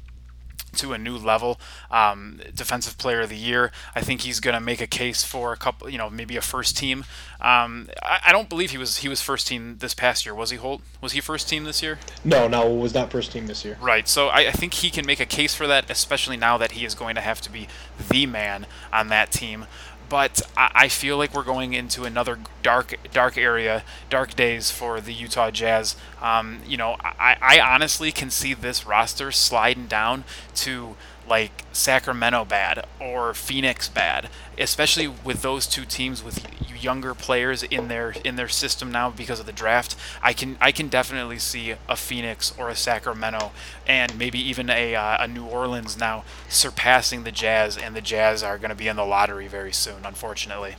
to 0.77 0.93
a 0.93 0.97
new 0.97 1.17
level. 1.17 1.59
Um, 1.91 2.41
defensive 2.53 2.97
player 2.97 3.21
of 3.21 3.29
the 3.29 3.37
year. 3.37 3.71
I 3.95 4.01
think 4.01 4.21
he's 4.21 4.39
going 4.39 4.53
to 4.53 4.59
make 4.59 4.81
a 4.81 4.87
case 4.87 5.23
for 5.23 5.53
a 5.53 5.57
couple, 5.57 5.89
you 5.89 5.97
know, 5.97 6.09
maybe 6.09 6.35
a 6.35 6.41
first 6.41 6.77
team. 6.77 7.05
Um, 7.41 7.89
I, 8.01 8.19
I, 8.27 8.31
don't 8.31 8.47
believe 8.47 8.71
he 8.71 8.77
was 8.77 8.97
he 8.97 9.09
was 9.09 9.21
first 9.21 9.47
team 9.47 9.77
this 9.79 9.93
past 9.93 10.25
year. 10.25 10.33
Was 10.33 10.49
he 10.49 10.57
Holt? 10.57 10.81
Was 11.01 11.11
he 11.11 11.19
first 11.19 11.49
team 11.49 11.65
this 11.65 11.83
year? 11.83 11.99
No, 12.23 12.47
no, 12.47 12.73
was 12.73 12.93
not 12.93 13.11
first 13.11 13.31
team 13.31 13.47
this 13.47 13.65
year. 13.65 13.77
Right. 13.81 14.07
So 14.07 14.27
I, 14.27 14.47
I 14.47 14.51
think 14.51 14.75
he 14.75 14.89
can 14.89 15.05
make 15.05 15.19
a 15.19 15.25
case 15.25 15.53
for 15.53 15.67
that, 15.67 15.89
especially 15.89 16.37
now 16.37 16.57
that 16.57 16.71
he 16.71 16.85
is 16.85 16.95
going 16.95 17.15
to 17.15 17.21
have 17.21 17.41
to 17.41 17.51
be 17.51 17.67
the 18.09 18.25
man 18.25 18.65
on 18.91 19.09
that 19.09 19.31
team 19.31 19.65
but 20.09 20.41
I 20.55 20.87
feel 20.87 21.17
like 21.17 21.33
we're 21.33 21.43
going 21.43 21.73
into 21.73 22.03
another 22.03 22.39
dark, 22.61 22.95
dark 23.11 23.37
area, 23.37 23.83
dark 24.09 24.35
days 24.35 24.69
for 24.71 25.01
the 25.01 25.13
Utah 25.13 25.51
Jazz. 25.51 25.95
Um, 26.21 26.59
you 26.67 26.77
know, 26.77 26.97
I, 27.01 27.37
I 27.41 27.59
honestly 27.59 28.11
can 28.11 28.29
see 28.29 28.53
this 28.53 28.85
roster 28.85 29.31
sliding 29.31 29.87
down 29.87 30.23
to 30.55 30.95
like 31.27 31.63
Sacramento 31.71 32.45
bad 32.45 32.85
or 32.99 33.33
Phoenix 33.33 33.89
bad, 33.89 34.29
especially 34.57 35.07
with 35.07 35.41
those 35.41 35.67
two 35.67 35.85
teams 35.85 36.23
with 36.23 36.45
younger 36.83 37.13
players 37.13 37.63
in 37.63 37.87
their 37.87 38.13
in 38.23 38.35
their 38.35 38.47
system 38.47 38.91
now 38.91 39.09
because 39.09 39.39
of 39.39 39.45
the 39.45 39.53
draft. 39.53 39.95
I 40.21 40.33
can 40.33 40.57
I 40.59 40.71
can 40.71 40.89
definitely 40.89 41.39
see 41.39 41.75
a 41.87 41.95
Phoenix 41.95 42.53
or 42.57 42.69
a 42.69 42.75
Sacramento 42.75 43.51
and 43.87 44.17
maybe 44.17 44.39
even 44.39 44.69
a 44.69 44.95
uh, 44.95 45.23
a 45.23 45.27
New 45.27 45.45
Orleans 45.45 45.97
now 45.97 46.23
surpassing 46.49 47.23
the 47.23 47.31
Jazz, 47.31 47.77
and 47.77 47.95
the 47.95 48.01
Jazz 48.01 48.43
are 48.43 48.57
going 48.57 48.69
to 48.69 48.75
be 48.75 48.87
in 48.87 48.95
the 48.95 49.05
lottery 49.05 49.47
very 49.47 49.73
soon, 49.73 50.05
unfortunately. 50.05 50.75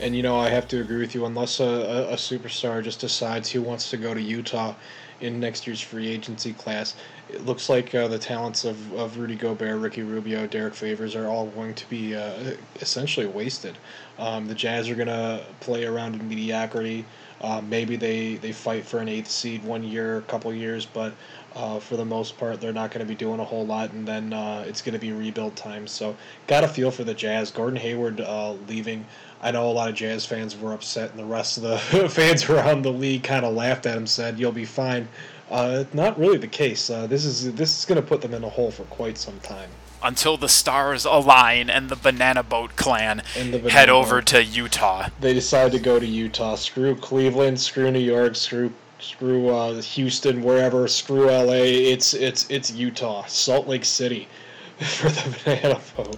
And 0.00 0.16
you 0.16 0.22
know, 0.22 0.36
I 0.36 0.48
have 0.48 0.66
to 0.68 0.80
agree 0.80 1.00
with 1.00 1.14
you. 1.14 1.26
Unless 1.26 1.60
a, 1.60 2.08
a 2.10 2.16
superstar 2.16 2.82
just 2.82 3.00
decides 3.00 3.48
he 3.48 3.58
wants 3.58 3.90
to 3.90 3.96
go 3.96 4.14
to 4.14 4.20
Utah 4.20 4.74
in 5.20 5.40
next 5.40 5.66
year's 5.66 5.80
free 5.80 6.08
agency 6.08 6.52
class, 6.52 6.94
it 7.28 7.44
looks 7.44 7.68
like 7.68 7.94
uh, 7.94 8.08
the 8.08 8.18
talents 8.18 8.64
of, 8.64 8.92
of 8.94 9.18
Rudy 9.18 9.34
Gobert, 9.34 9.80
Ricky 9.80 10.02
Rubio, 10.02 10.46
Derrick 10.46 10.74
Favors 10.74 11.16
are 11.16 11.26
all 11.26 11.46
going 11.48 11.74
to 11.74 11.88
be 11.88 12.14
uh, 12.14 12.54
essentially 12.80 13.26
wasted. 13.26 13.76
Um, 14.18 14.46
the 14.46 14.54
Jazz 14.54 14.88
are 14.88 14.94
going 14.94 15.08
to 15.08 15.44
play 15.60 15.84
around 15.84 16.14
in 16.14 16.28
mediocrity. 16.28 17.04
Uh, 17.40 17.60
maybe 17.68 17.96
they, 17.96 18.36
they 18.36 18.52
fight 18.52 18.86
for 18.86 18.98
an 18.98 19.08
eighth 19.08 19.30
seed 19.30 19.62
one 19.64 19.82
year, 19.82 20.18
a 20.18 20.22
couple 20.22 20.52
years, 20.54 20.86
but 20.86 21.12
uh, 21.54 21.78
for 21.80 21.96
the 21.96 22.04
most 22.04 22.38
part, 22.38 22.60
they're 22.60 22.72
not 22.72 22.90
going 22.90 23.04
to 23.04 23.08
be 23.08 23.14
doing 23.14 23.40
a 23.40 23.44
whole 23.44 23.66
lot, 23.66 23.92
and 23.92 24.06
then 24.06 24.32
uh, 24.32 24.64
it's 24.66 24.82
going 24.82 24.92
to 24.92 24.98
be 24.98 25.12
rebuild 25.12 25.56
time. 25.56 25.86
So, 25.86 26.14
got 26.46 26.64
a 26.64 26.68
feel 26.68 26.90
for 26.90 27.02
the 27.02 27.14
Jazz. 27.14 27.50
Gordon 27.50 27.78
Hayward 27.78 28.20
uh, 28.20 28.52
leaving. 28.68 29.06
I 29.42 29.50
know 29.50 29.68
a 29.68 29.72
lot 29.72 29.88
of 29.88 29.94
Jazz 29.94 30.26
fans 30.26 30.56
were 30.56 30.74
upset, 30.74 31.10
and 31.10 31.18
the 31.18 31.24
rest 31.24 31.56
of 31.56 31.62
the 31.62 31.78
fans 32.10 32.48
around 32.48 32.82
the 32.82 32.92
league 32.92 33.22
kind 33.22 33.44
of 33.44 33.54
laughed 33.54 33.86
at 33.86 33.96
him, 33.96 34.06
said, 34.06 34.38
"You'll 34.38 34.52
be 34.52 34.66
fine." 34.66 35.08
Uh, 35.50 35.84
not 35.92 36.18
really 36.18 36.38
the 36.38 36.48
case. 36.48 36.90
Uh, 36.90 37.06
this 37.06 37.24
is 37.24 37.52
this 37.54 37.78
is 37.78 37.84
going 37.84 38.00
to 38.00 38.06
put 38.06 38.20
them 38.20 38.34
in 38.34 38.42
a 38.42 38.48
hole 38.48 38.70
for 38.70 38.84
quite 38.84 39.16
some 39.16 39.38
time. 39.40 39.70
Until 40.02 40.36
the 40.36 40.48
stars 40.48 41.04
align 41.04 41.70
and 41.70 41.88
the 41.88 41.96
Banana 41.96 42.42
Boat 42.42 42.76
Clan 42.76 43.22
banana 43.34 43.70
head 43.70 43.88
over 43.88 44.16
boat. 44.16 44.26
to 44.26 44.44
Utah. 44.44 45.08
They 45.20 45.32
decide 45.32 45.72
to 45.72 45.78
go 45.78 45.98
to 45.98 46.06
Utah. 46.06 46.56
Screw 46.56 46.94
Cleveland. 46.96 47.60
Screw 47.60 47.90
New 47.90 48.00
York. 48.00 48.34
Screw 48.34 48.72
screw 48.98 49.48
uh, 49.48 49.80
Houston. 49.80 50.42
Wherever. 50.42 50.88
Screw 50.88 51.26
LA. 51.26 51.62
It's 51.92 52.12
it's 52.12 52.46
it's 52.50 52.72
Utah. 52.72 53.24
Salt 53.26 53.68
Lake 53.68 53.84
City 53.84 54.28
for 54.78 55.08
the 55.08 55.38
Banana 55.44 55.80
Boat. 55.96 56.16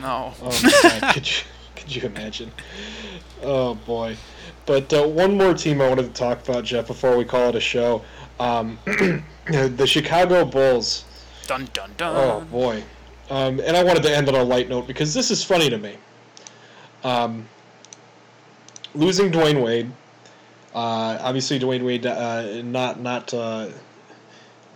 No. 0.00 0.34
Oh 0.42 0.70
God, 0.82 1.14
could 1.14 1.28
you 1.28 1.44
could 1.76 1.96
you 1.96 2.02
imagine? 2.02 2.52
Oh 3.42 3.74
boy. 3.74 4.16
But 4.66 4.92
uh, 4.92 5.02
one 5.06 5.36
more 5.36 5.54
team 5.54 5.80
I 5.80 5.88
wanted 5.88 6.04
to 6.04 6.12
talk 6.12 6.46
about, 6.48 6.64
Jeff, 6.64 6.86
before 6.86 7.16
we 7.16 7.24
call 7.24 7.48
it 7.48 7.56
a 7.56 7.60
show. 7.60 8.02
Um, 8.40 8.78
the 9.46 9.86
Chicago 9.86 10.46
Bulls. 10.46 11.04
Dun 11.46 11.68
dun 11.74 11.90
dun. 11.98 12.16
Oh 12.16 12.40
boy. 12.50 12.82
Um, 13.28 13.60
and 13.60 13.76
I 13.76 13.84
wanted 13.84 14.02
to 14.04 14.16
end 14.16 14.28
on 14.28 14.34
a 14.34 14.42
light 14.42 14.68
note 14.68 14.86
because 14.86 15.12
this 15.12 15.30
is 15.30 15.44
funny 15.44 15.68
to 15.68 15.78
me. 15.78 15.96
Um, 17.04 17.46
losing 18.94 19.30
Dwyane 19.30 19.62
Wade. 19.62 19.92
Uh, 20.74 21.18
obviously, 21.20 21.60
Dwyane 21.60 21.84
Wade 21.84 22.06
uh, 22.06 22.62
not 22.62 23.00
not 23.00 23.32
uh, 23.34 23.68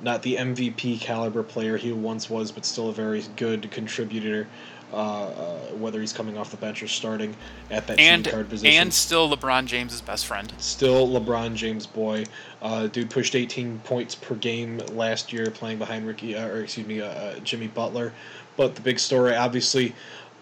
not 0.03 0.23
the 0.23 0.37
MVP 0.37 1.01
caliber 1.01 1.43
player 1.43 1.79
he 1.79 1.91
once 1.91 2.29
was, 2.29 2.53
but 2.53 2.67
still 2.67 2.91
a 2.91 2.93
very 2.93 3.25
good 3.37 3.71
contributor. 3.71 4.47
Uh, 4.93 4.97
uh, 4.97 5.59
whether 5.79 6.01
he's 6.01 6.13
coming 6.13 6.39
off 6.39 6.53
the 6.53 6.57
bench 6.57 6.81
or 6.81 6.87
starting 6.87 7.35
at 7.69 7.85
that 7.89 7.99
and 7.99 8.29
card 8.29 8.49
position. 8.49 8.81
and 8.81 8.95
still 8.95 9.29
LeBron 9.29 9.67
James's 9.67 10.01
best 10.01 10.25
friend. 10.25 10.53
Still 10.59 11.09
LeBron 11.09 11.57
James 11.57 11.85
boy. 11.85 12.25
Uh, 12.63 12.87
dude 12.87 13.11
pushed 13.11 13.35
18 13.35 13.81
points 13.81 14.15
per 14.15 14.37
game 14.37 14.79
last 14.93 15.33
year 15.33 15.51
playing 15.51 15.79
behind 15.79 16.07
Ricky, 16.07 16.37
uh, 16.37 16.47
or 16.47 16.61
excuse 16.63 16.87
me, 16.87 17.03
Jimmy 17.43 17.67
Butler. 17.67 18.13
But 18.57 18.77
the 18.77 18.83
big 18.83 19.01
story, 19.01 19.35
obviously, 19.35 19.95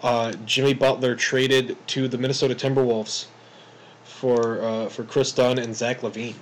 uh, 0.03 0.33
Jimmy 0.45 0.75
Butler 0.75 1.15
traded 1.15 1.77
to 1.89 2.09
the 2.09 2.19
Minnesota 2.19 2.55
Timberwolves 2.55 3.27
for 4.05 4.61
uh, 4.63 4.89
for 4.89 5.05
Kris 5.05 5.33
Dunn 5.33 5.59
and 5.59 5.75
Zach 5.75 6.01
LaVine. 6.01 6.35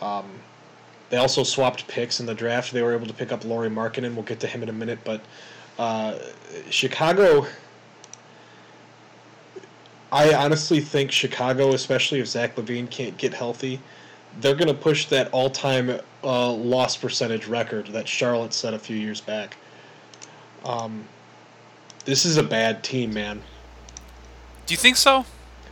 Um, 0.00 0.26
they 1.10 1.16
also 1.16 1.42
swapped 1.42 1.86
picks 1.88 2.20
in 2.20 2.26
the 2.26 2.34
draft. 2.34 2.72
They 2.72 2.82
were 2.82 2.94
able 2.94 3.06
to 3.06 3.14
pick 3.14 3.32
up 3.32 3.44
Lauri 3.44 3.70
Markkanen. 3.70 4.14
We'll 4.14 4.24
get 4.24 4.40
to 4.40 4.46
him 4.46 4.62
in 4.62 4.68
a 4.68 4.72
minute, 4.72 4.98
but 5.04 5.22
uh, 5.78 6.18
Chicago. 6.70 7.46
I 10.12 10.32
honestly 10.34 10.80
think 10.80 11.10
Chicago, 11.10 11.72
especially 11.72 12.20
if 12.20 12.28
Zach 12.28 12.54
LaVine 12.56 12.88
can't 12.88 13.16
get 13.16 13.34
healthy, 13.34 13.80
they're 14.40 14.54
going 14.54 14.68
to 14.68 14.74
push 14.74 15.06
that 15.06 15.28
all-time 15.32 16.00
uh, 16.22 16.52
loss 16.52 16.96
percentage 16.96 17.46
record 17.46 17.88
that 17.88 18.06
Charlotte 18.06 18.52
set 18.52 18.74
a 18.74 18.78
few 18.78 18.96
years 18.96 19.20
back. 19.20 19.56
Um, 20.64 21.04
this 22.04 22.24
is 22.24 22.36
a 22.36 22.42
bad 22.42 22.82
team, 22.84 23.12
man. 23.12 23.42
Do 24.66 24.74
you 24.74 24.78
think 24.78 24.96
so? 24.96 25.24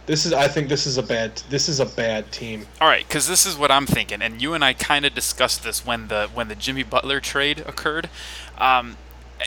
This 0.04 0.26
is 0.26 0.32
I 0.32 0.48
think 0.48 0.68
this 0.68 0.86
is 0.86 0.98
a 0.98 1.02
bad 1.02 1.36
this 1.48 1.68
is 1.68 1.78
a 1.78 1.86
bad 1.86 2.30
team. 2.32 2.66
All 2.80 2.88
right, 2.88 3.06
because 3.06 3.28
this 3.28 3.46
is 3.46 3.56
what 3.56 3.70
I'm 3.70 3.86
thinking, 3.86 4.20
and 4.20 4.42
you 4.42 4.52
and 4.52 4.64
I 4.64 4.72
kind 4.72 5.04
of 5.04 5.14
discussed 5.14 5.62
this 5.62 5.86
when 5.86 6.08
the 6.08 6.28
when 6.34 6.48
the 6.48 6.56
Jimmy 6.56 6.82
Butler 6.82 7.20
trade 7.20 7.60
occurred. 7.60 8.10
Um, 8.58 8.96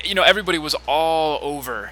you 0.03 0.15
know, 0.15 0.23
everybody 0.23 0.57
was 0.57 0.75
all 0.87 1.39
over 1.41 1.91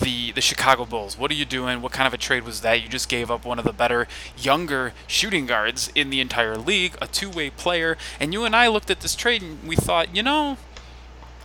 the 0.00 0.32
the 0.32 0.40
Chicago 0.40 0.84
Bulls. 0.84 1.18
What 1.18 1.30
are 1.30 1.34
you 1.34 1.44
doing? 1.44 1.82
What 1.82 1.92
kind 1.92 2.06
of 2.06 2.14
a 2.14 2.18
trade 2.18 2.44
was 2.44 2.60
that? 2.62 2.82
You 2.82 2.88
just 2.88 3.08
gave 3.08 3.30
up 3.30 3.44
one 3.44 3.58
of 3.58 3.64
the 3.64 3.72
better 3.72 4.08
younger 4.38 4.92
shooting 5.06 5.46
guards 5.46 5.90
in 5.94 6.10
the 6.10 6.20
entire 6.20 6.56
league, 6.56 6.96
a 7.00 7.06
two-way 7.06 7.50
player, 7.50 7.96
and 8.18 8.32
you 8.32 8.44
and 8.44 8.56
I 8.56 8.68
looked 8.68 8.90
at 8.90 9.00
this 9.00 9.14
trade 9.14 9.42
and 9.42 9.62
we 9.66 9.76
thought, 9.76 10.14
you 10.14 10.22
know, 10.22 10.56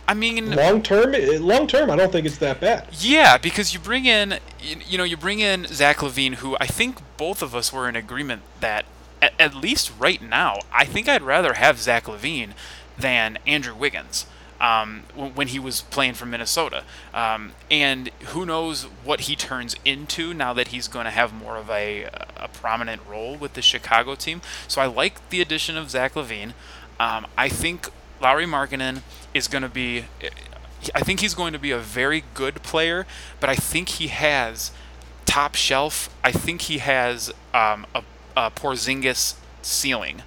I 0.08 0.14
mean, 0.14 0.52
Long 0.52 0.82
term, 0.82 1.14
eh, 1.14 1.36
long 1.38 1.66
term, 1.66 1.90
I 1.90 1.96
don't 1.96 2.10
think 2.10 2.26
it's 2.26 2.38
that 2.38 2.60
bad. 2.60 2.88
yeah, 2.92 3.36
because 3.36 3.74
you 3.74 3.78
bring 3.78 4.06
in, 4.06 4.38
you, 4.60 4.76
you 4.86 4.98
know, 4.98 5.04
you 5.04 5.18
bring 5.18 5.40
in 5.40 5.66
Zach 5.66 5.98
LaVine, 5.98 6.36
who 6.36 6.56
I 6.58 6.66
think 6.66 6.98
both 7.18 7.42
of 7.42 7.54
us 7.54 7.72
were 7.72 7.86
in 7.88 7.94
agreement 7.94 8.40
that, 8.60 8.86
at, 9.20 9.34
at 9.38 9.54
least 9.54 9.92
right 9.98 10.22
now, 10.22 10.60
I 10.72 10.86
think 10.86 11.08
I'd 11.08 11.22
rather 11.22 11.54
have 11.54 11.78
Zach 11.78 12.04
LaVine 12.04 12.52
than 12.96 13.38
Andrew 13.46 13.74
Wiggins 13.74 14.24
um, 14.60 15.02
when 15.14 15.48
he 15.48 15.58
was 15.58 15.82
playing 15.82 16.14
for 16.14 16.26
Minnesota. 16.26 16.84
Um, 17.14 17.52
and 17.70 18.08
who 18.28 18.44
knows 18.44 18.84
what 19.04 19.22
he 19.22 19.36
turns 19.36 19.76
into 19.84 20.34
now 20.34 20.52
that 20.52 20.68
he's 20.68 20.88
going 20.88 21.04
to 21.04 21.10
have 21.10 21.32
more 21.32 21.56
of 21.56 21.70
a, 21.70 22.08
a 22.36 22.48
prominent 22.48 23.02
role 23.08 23.36
with 23.36 23.54
the 23.54 23.62
Chicago 23.62 24.14
team. 24.14 24.40
So 24.66 24.80
I 24.80 24.86
like 24.86 25.28
the 25.30 25.40
addition 25.40 25.76
of 25.76 25.90
Zach 25.90 26.14
LaVine. 26.14 26.54
Um, 26.98 27.26
I 27.36 27.48
think 27.48 27.88
Lauri 28.20 28.46
Markkanen 28.46 29.02
is 29.34 29.48
going 29.48 29.62
to 29.62 29.68
be. 29.68 30.06
I 30.94 31.00
think 31.00 31.20
he's 31.20 31.34
going 31.34 31.52
to 31.52 31.58
be 31.58 31.72
a 31.72 31.78
very 31.78 32.24
good 32.34 32.62
player, 32.62 33.06
but 33.40 33.50
I 33.50 33.56
think 33.56 33.88
he 33.90 34.08
has 34.08 34.70
top 35.26 35.56
shelf. 35.56 36.08
I 36.22 36.30
think 36.30 36.62
he 36.62 36.78
has 36.78 37.32
um, 37.52 37.84
a, 37.94 38.02
a 38.36 38.50
Porzingis 38.50 39.34
ceiling. 39.62 40.22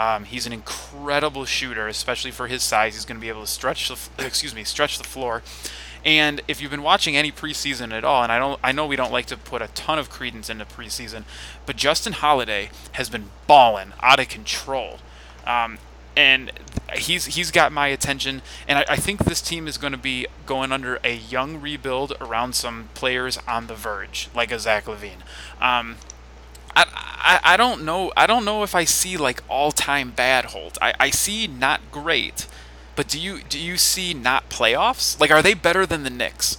Um, 0.00 0.24
he's 0.24 0.46
an 0.46 0.54
incredible 0.54 1.44
shooter, 1.44 1.86
especially 1.86 2.30
for 2.30 2.46
his 2.46 2.62
size. 2.62 2.94
He's 2.94 3.04
going 3.04 3.18
to 3.18 3.20
be 3.20 3.28
able 3.28 3.42
to 3.42 3.46
stretch 3.46 3.88
the 3.88 3.98
excuse 4.26 4.54
me 4.54 4.64
stretch 4.64 4.96
the 4.96 5.04
floor. 5.04 5.42
And 6.06 6.40
if 6.48 6.62
you've 6.62 6.70
been 6.70 6.82
watching 6.82 7.18
any 7.18 7.30
preseason 7.30 7.92
at 7.92 8.02
all, 8.02 8.22
and 8.22 8.32
I 8.32 8.38
don't, 8.38 8.58
I 8.64 8.72
know 8.72 8.86
we 8.86 8.96
don't 8.96 9.12
like 9.12 9.26
to 9.26 9.36
put 9.36 9.60
a 9.60 9.68
ton 9.68 9.98
of 9.98 10.08
credence 10.08 10.48
into 10.48 10.64
preseason, 10.64 11.24
but 11.66 11.76
Justin 11.76 12.14
Holiday 12.14 12.70
has 12.92 13.10
been 13.10 13.26
balling 13.46 13.92
out 14.02 14.18
of 14.18 14.30
control. 14.30 15.00
Um, 15.46 15.76
and 16.16 16.50
he's 16.94 17.26
he's 17.26 17.50
got 17.50 17.70
my 17.70 17.88
attention. 17.88 18.40
And 18.66 18.78
I, 18.78 18.84
I 18.88 18.96
think 18.96 19.26
this 19.26 19.42
team 19.42 19.68
is 19.68 19.76
going 19.76 19.92
to 19.92 19.98
be 19.98 20.26
going 20.46 20.72
under 20.72 20.98
a 21.04 21.14
young 21.14 21.60
rebuild 21.60 22.14
around 22.22 22.54
some 22.54 22.88
players 22.94 23.38
on 23.46 23.66
the 23.66 23.74
verge, 23.74 24.30
like 24.34 24.50
a 24.50 24.58
Zach 24.58 24.86
LaVine. 24.86 25.20
Um, 25.60 25.96
I, 26.76 26.86
I, 26.94 27.40
I 27.54 27.56
don't 27.56 27.84
know 27.84 28.12
I 28.16 28.26
don't 28.26 28.44
know 28.44 28.62
if 28.62 28.74
I 28.74 28.84
see 28.84 29.16
like 29.16 29.42
all 29.48 29.72
time 29.72 30.10
bad 30.10 30.46
Holt. 30.46 30.78
I, 30.80 30.94
I 30.98 31.10
see 31.10 31.46
not 31.46 31.80
great, 31.90 32.46
but 32.96 33.08
do 33.08 33.18
you 33.18 33.40
do 33.48 33.58
you 33.58 33.76
see 33.76 34.14
not 34.14 34.48
playoffs? 34.48 35.18
Like 35.20 35.30
are 35.30 35.42
they 35.42 35.54
better 35.54 35.86
than 35.86 36.02
the 36.02 36.10
Knicks? 36.10 36.58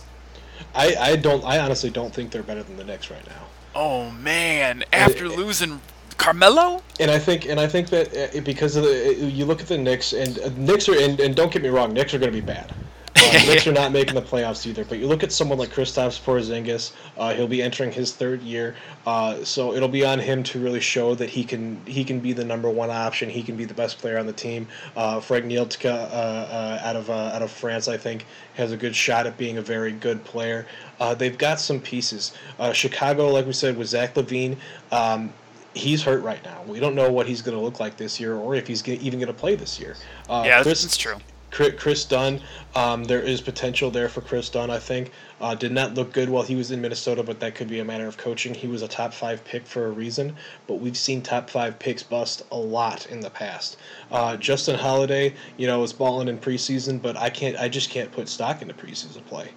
I, 0.74 0.96
I 0.96 1.16
don't 1.16 1.44
I 1.44 1.60
honestly 1.60 1.90
don't 1.90 2.14
think 2.14 2.32
they're 2.32 2.44
better 2.44 2.64
than 2.64 2.78
the 2.78 2.84
Knicks 2.84 3.10
right 3.10 3.26
now. 3.28 3.48
Oh 3.74 4.12
man, 4.12 4.84
after 4.92 5.30
losing 5.30 5.82
Carmelo? 6.18 6.84
And 7.00 7.10
I 7.10 7.18
think 7.18 7.46
and 7.46 7.60
I 7.60 7.68
think 7.68 7.90
that 7.90 8.16
uh, 8.16 8.42
because 8.42 8.76
of 8.76 8.84
the 8.84 9.16
you 9.16 9.46
look 9.46 9.60
at 9.60 9.68
the 9.68 9.78
Knicks 9.78 10.14
and 10.14 10.38
uh, 10.40 10.50
Knicks 10.56 10.88
are 10.88 10.98
and, 10.98 11.20
and 11.20 11.36
don't 11.36 11.52
get 11.52 11.64
me 11.64 11.70
wrong, 11.70 11.94
Knicks 11.94 12.14
are 12.14 12.20
going 12.20 12.32
to 12.32 12.38
be 12.38 12.46
bad. 12.46 12.74
Uh, 13.22 13.46
Knicks 13.46 13.68
are 13.68 13.72
not 13.72 13.92
making 13.92 14.16
the 14.16 14.22
playoffs 14.22 14.66
either. 14.66 14.84
But 14.84 15.00
you 15.00 15.08
look 15.08 15.24
at 15.24 15.32
someone 15.32 15.58
like 15.58 15.70
Kristaps 15.70 16.20
Porzingis, 16.22 16.92
uh, 17.18 17.34
he'll 17.34 17.48
be 17.48 17.62
entering 17.62 17.92
his 17.92 18.14
third 18.14 18.42
year, 18.42 18.76
uh, 19.06 19.44
so 19.44 19.74
it'll 19.74 19.88
be 19.88 20.04
on 20.06 20.20
him 20.20 20.44
to 20.44 20.60
really 20.60 20.80
show 20.80 21.16
that 21.16 21.30
he 21.30 21.44
can 21.44 21.80
he 21.86 22.04
can 22.04 22.20
be 22.20 22.34
the 22.34 22.44
number 22.44 22.70
one 22.70 22.90
option. 22.90 23.30
He 23.30 23.44
can 23.44 23.56
be 23.56 23.66
the 23.66 23.74
best 23.74 24.00
player 24.00 24.18
on 24.18 24.26
the 24.26 24.34
team. 24.34 24.68
Uh, 24.96 25.20
Frank 25.20 25.46
Ntilikina 25.46 25.86
uh, 25.86 26.14
uh, 26.14 26.80
out 26.84 26.96
of 26.96 27.10
uh, 27.10 27.14
out 27.34 27.42
of 27.42 27.52
France, 27.52 27.88
I 27.88 27.98
think, 27.98 28.26
has 28.56 28.72
a 28.72 28.78
good 28.78 28.96
shot 28.96 29.28
at 29.28 29.38
being 29.38 29.58
a 29.58 29.62
very 29.62 29.92
good 29.92 30.24
player. 30.24 30.66
Uh, 31.00 31.14
they've 31.14 31.38
got 31.38 31.60
some 31.60 31.80
pieces. 31.80 32.34
Uh, 32.60 32.74
Chicago, 32.74 33.30
like 33.30 33.46
we 33.46 33.54
said, 33.54 33.78
with 33.78 33.88
Zach 33.88 34.16
LaVine. 34.16 34.58
Um, 34.92 35.34
He's 35.74 36.04
hurt 36.04 36.22
right 36.22 36.44
now. 36.44 36.64
We 36.68 36.82
don't 36.82 36.96
know 36.96 37.10
what 37.10 37.28
he's 37.28 37.42
going 37.42 37.56
to 37.56 37.64
look 37.64 37.80
like 37.80 37.96
this 37.96 38.20
year, 38.20 38.36
or 38.36 38.56
if 38.56 38.68
he's 38.68 38.86
even 38.86 39.20
going 39.20 39.34
to 39.34 39.34
play 39.34 39.56
this 39.56 39.80
year. 39.80 39.96
Uh, 40.30 40.44
Yeah, 40.46 40.62
Chris- 40.64 40.82
that's 40.82 40.98
true. 40.98 41.16
Chri- 41.52 41.78
Kris 41.78 42.06
Dunn, 42.06 42.42
um, 42.76 43.04
there 43.04 43.22
is 43.22 43.42
potential 43.42 43.92
there 43.92 44.08
for 44.08 44.22
Kris 44.22 44.50
Dunn. 44.50 44.70
I 44.70 44.80
think 44.80 45.12
uh, 45.42 45.54
did 45.54 45.72
not 45.72 45.94
look 45.96 46.14
good 46.14 46.30
while 46.30 46.44
he 46.44 46.56
was 46.56 46.72
in 46.72 46.82
Minnesota, 46.82 47.24
but 47.24 47.40
that 47.42 47.56
could 47.56 47.68
be 47.68 47.80
a 47.80 47.86
matter 47.86 48.08
of 48.08 48.18
coaching. 48.18 48.54
He 48.54 48.68
was 48.68 48.82
a 48.82 48.88
top 48.88 49.14
five 49.14 49.44
pick 49.44 49.66
for 49.66 49.88
a 49.88 49.92
reason, 49.92 50.36
but 50.68 50.76
we've 50.76 50.98
seen 50.98 51.22
top 51.22 51.50
five 51.50 51.78
picks 51.78 52.04
bust 52.04 52.44
a 52.52 52.58
lot 52.58 53.06
in 53.08 53.20
the 53.20 53.30
past. 53.30 53.78
Uh, 54.12 54.38
Justin 54.38 54.80
Holiday, 54.80 55.34
you 55.58 55.68
know, 55.68 55.80
was 55.80 55.92
balling 55.92 56.30
in 56.30 56.38
preseason, 56.38 57.02
but 57.02 57.18
I 57.18 57.30
can't. 57.30 57.58
I 57.58 57.68
just 57.68 57.90
can't 57.90 58.12
put 58.12 58.30
stock 58.30 58.62
into 58.62 58.74
preseason 58.74 59.26
play. 59.26 59.52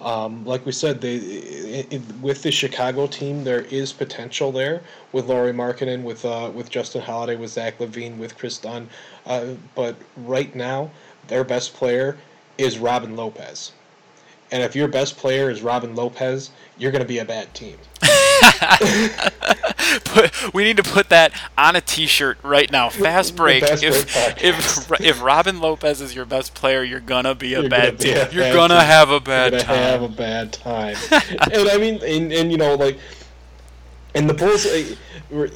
Um, 0.00 0.44
like 0.44 0.64
we 0.64 0.72
said, 0.72 1.00
they 1.00 1.16
i 1.90 1.96
i 1.96 2.00
with 2.20 2.42
the 2.42 2.52
Chicago 2.52 3.06
team, 3.06 3.42
there 3.42 3.62
is 3.62 3.92
potential 3.92 4.52
there 4.52 4.82
with 5.12 5.26
Lauri 5.26 5.52
Markkanen, 5.52 6.02
with 6.02 6.24
uh, 6.24 6.50
with 6.54 6.70
Justin 6.70 7.02
Holiday, 7.02 7.36
with 7.36 7.50
Zach 7.50 7.78
LaVine, 7.78 8.16
with 8.18 8.36
Kris 8.36 8.58
Dunn. 8.58 8.88
Uh, 9.26 9.54
but 9.74 9.96
right 10.16 10.54
now, 10.54 10.90
their 11.28 11.44
best 11.44 11.74
player 11.74 12.16
is 12.58 12.78
Robin 12.78 13.16
Lopez. 13.16 13.72
And 14.50 14.62
if 14.62 14.74
your 14.74 14.88
best 14.88 15.16
player 15.18 15.50
is 15.50 15.62
Robin 15.62 15.94
Lopez, 15.94 16.50
you're 16.78 16.90
going 16.90 17.02
to 17.02 17.08
be 17.08 17.18
a 17.18 17.24
bad 17.24 17.52
team. 17.54 17.76
Put, 20.04 20.54
we 20.54 20.64
need 20.64 20.76
to 20.76 20.82
put 20.82 21.08
that 21.10 21.32
on 21.56 21.76
a 21.76 21.80
T-shirt 21.80 22.38
right 22.42 22.70
now. 22.70 22.88
Fast 22.90 23.36
break. 23.36 23.62
If, 23.64 23.78
Break 23.78 24.42
if 24.42 25.00
if 25.00 25.22
Robin 25.22 25.60
Lopez 25.60 26.00
is 26.00 26.14
your 26.14 26.24
best 26.24 26.54
player, 26.54 26.82
you're 26.82 27.00
gonna 27.00 27.34
be 27.34 27.54
a 27.54 27.60
You're 27.60 27.70
bad 27.70 27.98
be 27.98 28.04
team. 28.04 28.16
a 28.16 28.30
You're 28.30 28.44
bad 28.44 28.54
gonna 28.54 28.74
team. 28.74 28.80
have 28.80 29.10
a 29.10 29.20
bad 29.20 29.52
You're 29.52 29.60
gonna 29.62 29.64
time. 29.64 29.76
have 29.76 30.02
a 30.02 30.08
bad 30.08 30.52
time. 30.52 30.96
and 31.52 31.68
I 31.68 31.76
mean, 31.78 32.02
and, 32.02 32.32
and 32.32 32.52
you 32.52 32.58
know, 32.58 32.74
like, 32.74 32.98
and 34.14 34.28
the 34.28 34.34
Bulls, 34.34 34.66
uh, 34.66 35.48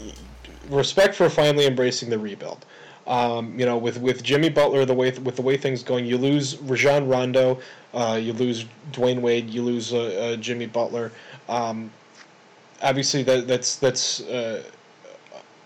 respect 0.68 1.14
for 1.14 1.28
finally 1.28 1.66
embracing 1.66 2.10
the 2.10 2.18
rebuild. 2.18 2.64
Um, 3.06 3.58
you 3.58 3.66
know, 3.66 3.76
with, 3.76 4.00
with 4.00 4.22
Jimmy 4.22 4.48
Butler, 4.48 4.84
the 4.84 4.94
way 4.94 5.10
with 5.10 5.36
the 5.36 5.42
way 5.42 5.56
things 5.56 5.82
going, 5.82 6.06
you 6.06 6.16
lose 6.16 6.56
Rajon 6.58 7.08
Rondo, 7.08 7.58
uh, 7.94 8.18
you 8.20 8.32
lose 8.32 8.64
Dwyane 8.92 9.20
Wade, 9.20 9.50
you 9.50 9.62
lose 9.62 9.92
uh, 9.92 10.02
uh, 10.34 10.36
Jimmy 10.36 10.66
Butler. 10.66 11.10
Um, 11.48 11.90
obviously, 12.80 13.24
that 13.24 13.48
that's 13.48 13.76
that's 13.76 14.20
uh, 14.20 14.62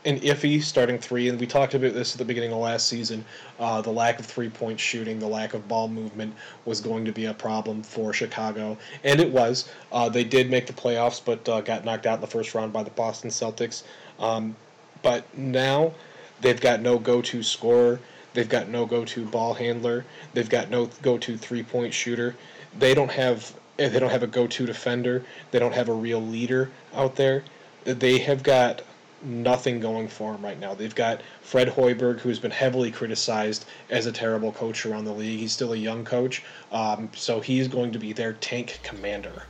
an 0.06 0.20
iffy 0.20 0.62
starting 0.62 0.98
three, 0.98 1.28
and 1.28 1.38
we 1.38 1.46
talked 1.46 1.74
about 1.74 1.92
this 1.92 2.14
at 2.14 2.18
the 2.18 2.24
beginning 2.24 2.52
of 2.52 2.58
last 2.58 2.86
season. 2.86 3.24
Uh, 3.58 3.82
the 3.82 3.90
lack 3.90 4.20
of 4.20 4.24
three 4.24 4.48
point 4.48 4.78
shooting, 4.78 5.18
the 5.18 5.26
lack 5.26 5.52
of 5.52 5.66
ball 5.68 5.88
movement 5.88 6.32
was 6.64 6.80
going 6.80 7.04
to 7.04 7.12
be 7.12 7.26
a 7.26 7.34
problem 7.34 7.82
for 7.82 8.12
Chicago, 8.12 8.78
and 9.04 9.20
it 9.20 9.30
was. 9.30 9.68
Uh, 9.92 10.08
they 10.08 10.24
did 10.24 10.48
make 10.48 10.66
the 10.66 10.72
playoffs, 10.72 11.20
but 11.22 11.46
uh, 11.48 11.60
got 11.60 11.84
knocked 11.84 12.06
out 12.06 12.14
in 12.14 12.20
the 12.20 12.26
first 12.26 12.54
round 12.54 12.72
by 12.72 12.82
the 12.82 12.90
Boston 12.90 13.30
Celtics. 13.30 13.82
Um, 14.20 14.56
but 15.02 15.24
now 15.36 15.92
they've 16.40 16.60
got 16.60 16.80
no 16.80 16.98
go 16.98 17.22
to 17.22 17.42
scorer, 17.42 18.00
they've 18.34 18.48
got 18.48 18.68
no 18.68 18.86
go 18.86 19.04
to 19.04 19.24
ball 19.26 19.54
handler, 19.54 20.04
they've 20.34 20.48
got 20.48 20.70
no 20.70 20.86
go 21.02 21.18
to 21.18 21.36
three 21.36 21.62
point 21.62 21.92
shooter. 21.94 22.34
They 22.78 22.94
don't 22.94 23.10
have. 23.10 23.54
They 23.76 23.98
don't 23.98 24.10
have 24.10 24.22
a 24.22 24.26
go-to 24.26 24.64
defender. 24.64 25.22
They 25.50 25.58
don't 25.58 25.74
have 25.74 25.90
a 25.90 25.92
real 25.92 26.20
leader 26.20 26.70
out 26.94 27.16
there. 27.16 27.44
They 27.84 28.18
have 28.20 28.42
got 28.42 28.80
nothing 29.22 29.80
going 29.80 30.08
for 30.08 30.32
them 30.32 30.42
right 30.42 30.58
now. 30.58 30.74
They've 30.74 30.94
got 30.94 31.20
Fred 31.42 31.68
Hoiberg, 31.68 32.20
who's 32.20 32.38
been 32.38 32.50
heavily 32.50 32.90
criticized 32.90 33.66
as 33.90 34.06
a 34.06 34.12
terrible 34.12 34.52
coach 34.52 34.86
around 34.86 35.04
the 35.04 35.12
league. 35.12 35.40
He's 35.40 35.52
still 35.52 35.72
a 35.74 35.76
young 35.76 36.04
coach, 36.04 36.42
um, 36.72 37.10
so 37.14 37.40
he's 37.40 37.68
going 37.68 37.92
to 37.92 37.98
be 37.98 38.12
their 38.12 38.34
tank 38.34 38.80
commander. 38.82 39.42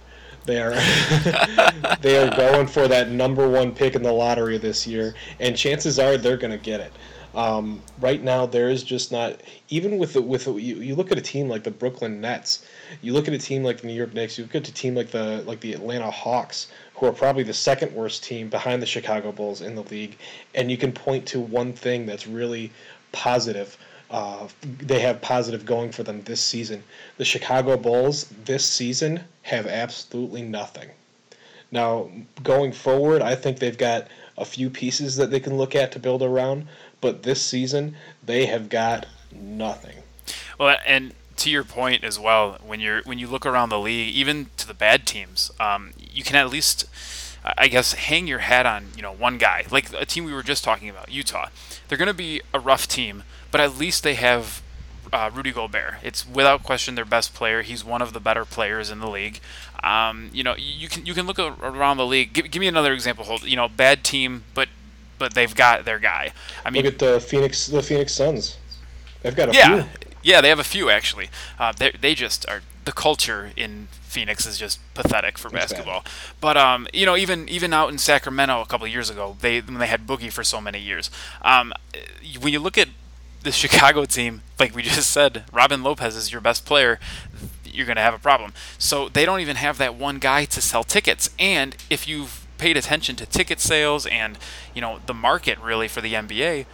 They 0.47 0.61
are 0.61 0.73
they 2.01 2.17
are 2.17 2.35
going 2.37 2.67
for 2.67 2.89
that 2.89 3.11
number 3.11 3.49
one 3.49 3.75
pick 3.75 3.95
in 3.95 4.03
the 4.03 4.13
lottery 4.13 4.59
this 4.59 4.87
year, 4.87 5.15
and 5.41 5.57
chances 5.57 5.99
are 5.99 6.17
they're 6.17 6.37
going 6.37 6.53
to 6.53 6.59
get 6.59 6.81
it. 6.81 6.93
Um, 7.37 7.83
right 8.01 8.23
now, 8.23 8.47
there 8.47 8.71
is 8.71 8.83
just 8.83 9.13
not 9.13 9.43
even 9.69 9.99
with 9.99 10.15
the, 10.15 10.23
with 10.23 10.47
the, 10.47 10.55
you, 10.55 10.77
you 10.77 10.95
look 10.95 11.13
at 11.13 11.19
a 11.19 11.23
team 11.23 11.51
like 11.51 11.65
the 11.65 11.71
Brooklyn 11.71 12.19
Nets, 12.19 12.65
you 13.03 13.13
look 13.13 13.29
at 13.29 13.35
a 13.35 13.39
team 13.39 13.63
like 13.63 13.83
the 13.83 13.89
New 13.89 13.93
York 13.93 14.15
Knicks, 14.15 14.39
you 14.39 14.45
look 14.45 14.55
at 14.55 14.67
a 14.67 14.73
team 14.73 14.95
like 14.95 15.11
the 15.11 15.45
like 15.47 15.61
the 15.61 15.75
Atlanta 15.75 16.11
Hawks, 16.11 16.69
who 16.95 17.07
are 17.07 17.13
probably 17.13 17.43
the 17.43 17.53
second 17.53 17.93
worst 17.93 18.25
team 18.25 18.49
behind 18.49 18.81
the 18.81 18.87
Chicago 18.87 19.33
Bulls 19.33 19.61
in 19.61 19.75
the 19.75 19.83
league, 19.83 20.17
and 20.55 20.71
you 20.71 20.79
can 20.79 20.93
point 20.93 21.27
to 21.27 21.39
one 21.39 21.75
thing 21.75 22.07
that's 22.07 22.27
really 22.27 22.73
positive. 23.13 23.77
Uh, 24.11 24.47
they 24.63 25.01
have 25.01 25.21
positive 25.21 25.67
going 25.67 25.91
for 25.91 26.03
them 26.03 26.23
this 26.23 26.41
season. 26.41 26.83
The 27.17 27.25
Chicago 27.25 27.77
Bulls 27.77 28.33
this 28.45 28.65
season 28.65 29.21
have 29.43 29.67
absolutely 29.67 30.43
nothing. 30.43 30.91
Now, 31.73 32.09
going 32.43 32.73
forward, 32.73 33.23
I 33.23 33.35
think 33.35 33.59
they've 33.59 33.77
got 33.77 34.07
a 34.39 34.45
few 34.45 34.71
pieces 34.71 35.17
that 35.17 35.31
they 35.31 35.41
can 35.41 35.57
look 35.57 35.75
at 35.75 35.93
to 35.93 35.99
build 35.99 36.23
around, 36.23 36.69
but 37.01 37.23
this 37.23 37.43
season 37.43 37.97
they 38.25 38.47
have 38.47 38.69
got 38.69 39.07
nothing. 39.33 39.97
Well, 40.59 40.77
and 40.87 41.15
to 41.39 41.51
your 41.51 41.65
point 41.65 42.05
as 42.05 42.19
well, 42.19 42.59
when 42.65 42.81
you're 42.81 43.03
when 43.03 43.19
you 43.19 43.27
look 43.27 43.45
around 43.45 43.69
the 43.69 43.79
league, 43.79 44.15
even 44.15 44.47
to 44.57 44.67
the 44.67 44.75
bad 44.75 45.07
teams, 45.07 45.51
um, 45.61 45.93
you 45.99 46.23
can 46.23 46.37
at 46.37 46.51
least, 46.51 46.87
I 47.45 47.69
guess, 47.69 47.93
hang 47.93 48.27
your 48.27 48.41
hat 48.41 48.67
on 48.67 48.89
you 48.97 49.03
know 49.03 49.13
one 49.13 49.39
guy, 49.39 49.65
like 49.71 49.93
a 49.93 50.07
team 50.07 50.25
we 50.25 50.33
were 50.33 50.43
just 50.43 50.65
talking 50.65 50.89
about, 50.89 51.11
Utah. 51.11 51.49
They're 51.89 51.99
going 51.99 52.09
to 52.09 52.15
be 52.15 52.41
a 52.53 52.59
rough 52.59 52.89
team, 52.89 53.23
but 53.57 53.65
at 53.65 53.79
least 53.79 54.03
they 54.03 54.13
have 54.13 54.61
uh, 55.15 55.31
Rudy 55.33 55.51
Gobert. 55.51 55.95
It's 56.03 56.29
without 56.29 56.63
question 56.63 56.95
their 56.95 57.07
best 57.07 57.33
player. 57.33 57.63
He's 57.63 57.83
one 57.83 58.03
of 58.03 58.13
the 58.13 58.21
better 58.21 58.45
players 58.45 58.91
in 58.91 59.01
the 59.01 59.09
league. 59.09 59.41
Um, 59.83 60.29
you 60.31 60.45
know, 60.45 60.55
you 60.59 60.91
can 60.91 61.07
you 61.07 61.15
can 61.15 61.27
look 61.27 61.39
around 61.39 61.97
the 61.97 62.05
league. 62.05 62.35
Give, 62.35 62.51
give 62.51 62.61
me 62.61 62.67
another 62.67 62.93
example. 62.93 63.25
Holt, 63.25 63.45
you 63.45 63.57
know, 63.57 63.67
bad 63.67 64.05
team, 64.05 64.45
but 64.53 64.69
but 65.19 65.33
they've 65.33 65.55
got 65.55 65.87
their 65.87 65.99
guy. 65.99 66.33
I 66.67 66.69
mean, 66.69 66.85
look 66.85 66.93
at 66.93 66.99
the 66.99 67.19
Phoenix 67.19 67.67
the 67.67 67.83
Phoenix 67.83 68.13
Suns. 68.13 68.59
They've 69.23 69.35
got 69.35 69.49
a 69.49 69.55
yeah, 69.55 69.85
few. 69.85 70.09
yeah, 70.23 70.43
they 70.43 70.51
have 70.51 70.59
a 70.59 70.65
few 70.65 70.91
actually. 70.91 71.31
Uh, 71.59 71.73
they 71.73 71.93
they 71.93 72.15
just 72.15 72.47
are 72.51 72.61
the 72.85 72.93
culture 72.93 73.53
in 73.57 73.89
Phoenix 74.03 74.45
is 74.45 74.59
just 74.59 74.81
pathetic 74.93 75.39
for 75.39 75.49
basketball. 75.49 76.05
But 76.43 76.59
um, 76.59 76.89
you 76.93 77.07
know, 77.07 77.17
even 77.17 77.49
even 77.49 77.73
out 77.73 77.91
in 77.91 77.97
Sacramento 77.97 78.61
a 78.61 78.67
couple 78.67 78.87
years 78.87 79.09
ago, 79.09 79.39
they 79.41 79.63
when 79.63 79.79
they 79.79 79.87
had 79.87 80.07
Boogie 80.07 80.31
for 80.31 80.45
so 80.45 80.61
many 80.61 80.79
years. 80.79 81.11
Um, 81.41 81.73
when 82.41 82.53
you 82.53 82.61
look 82.61 82.77
at 82.77 82.89
the 83.47 83.53
Chicago 83.53 84.05
team, 84.05 84.43
like 84.59 84.75
we 84.75 84.83
just 84.83 85.11
said, 85.11 85.45
Robin 85.53 85.83
Lopez 85.83 86.17
is 86.17 86.33
your 86.33 86.41
best 86.41 86.67
player. 86.67 86.99
You're 87.65 87.87
going 87.87 87.97
to 87.97 88.03
have 88.03 88.13
a 88.13 88.19
problem. 88.19 88.53
So 88.77 89.09
they 89.09 89.25
don't 89.25 89.41
even 89.41 89.57
have 89.57 89.79
that 89.79 89.95
one 89.95 90.19
guy 90.19 90.45
to 90.47 90.61
sell 90.61 90.83
tickets. 90.83 91.31
And 91.39 91.77
if 91.89 92.09
you've 92.09 92.45
paid 92.59 92.77
attention 92.77 93.15
to 93.17 93.27
ticket 93.27 93.61
sales 93.61 94.07
and 94.07 94.39
you 94.75 94.81
know 94.81 94.99
the 95.07 95.15
market 95.15 95.59
really 95.61 95.87
for 95.89 96.01
the 96.01 96.15
NBA, 96.15 96.67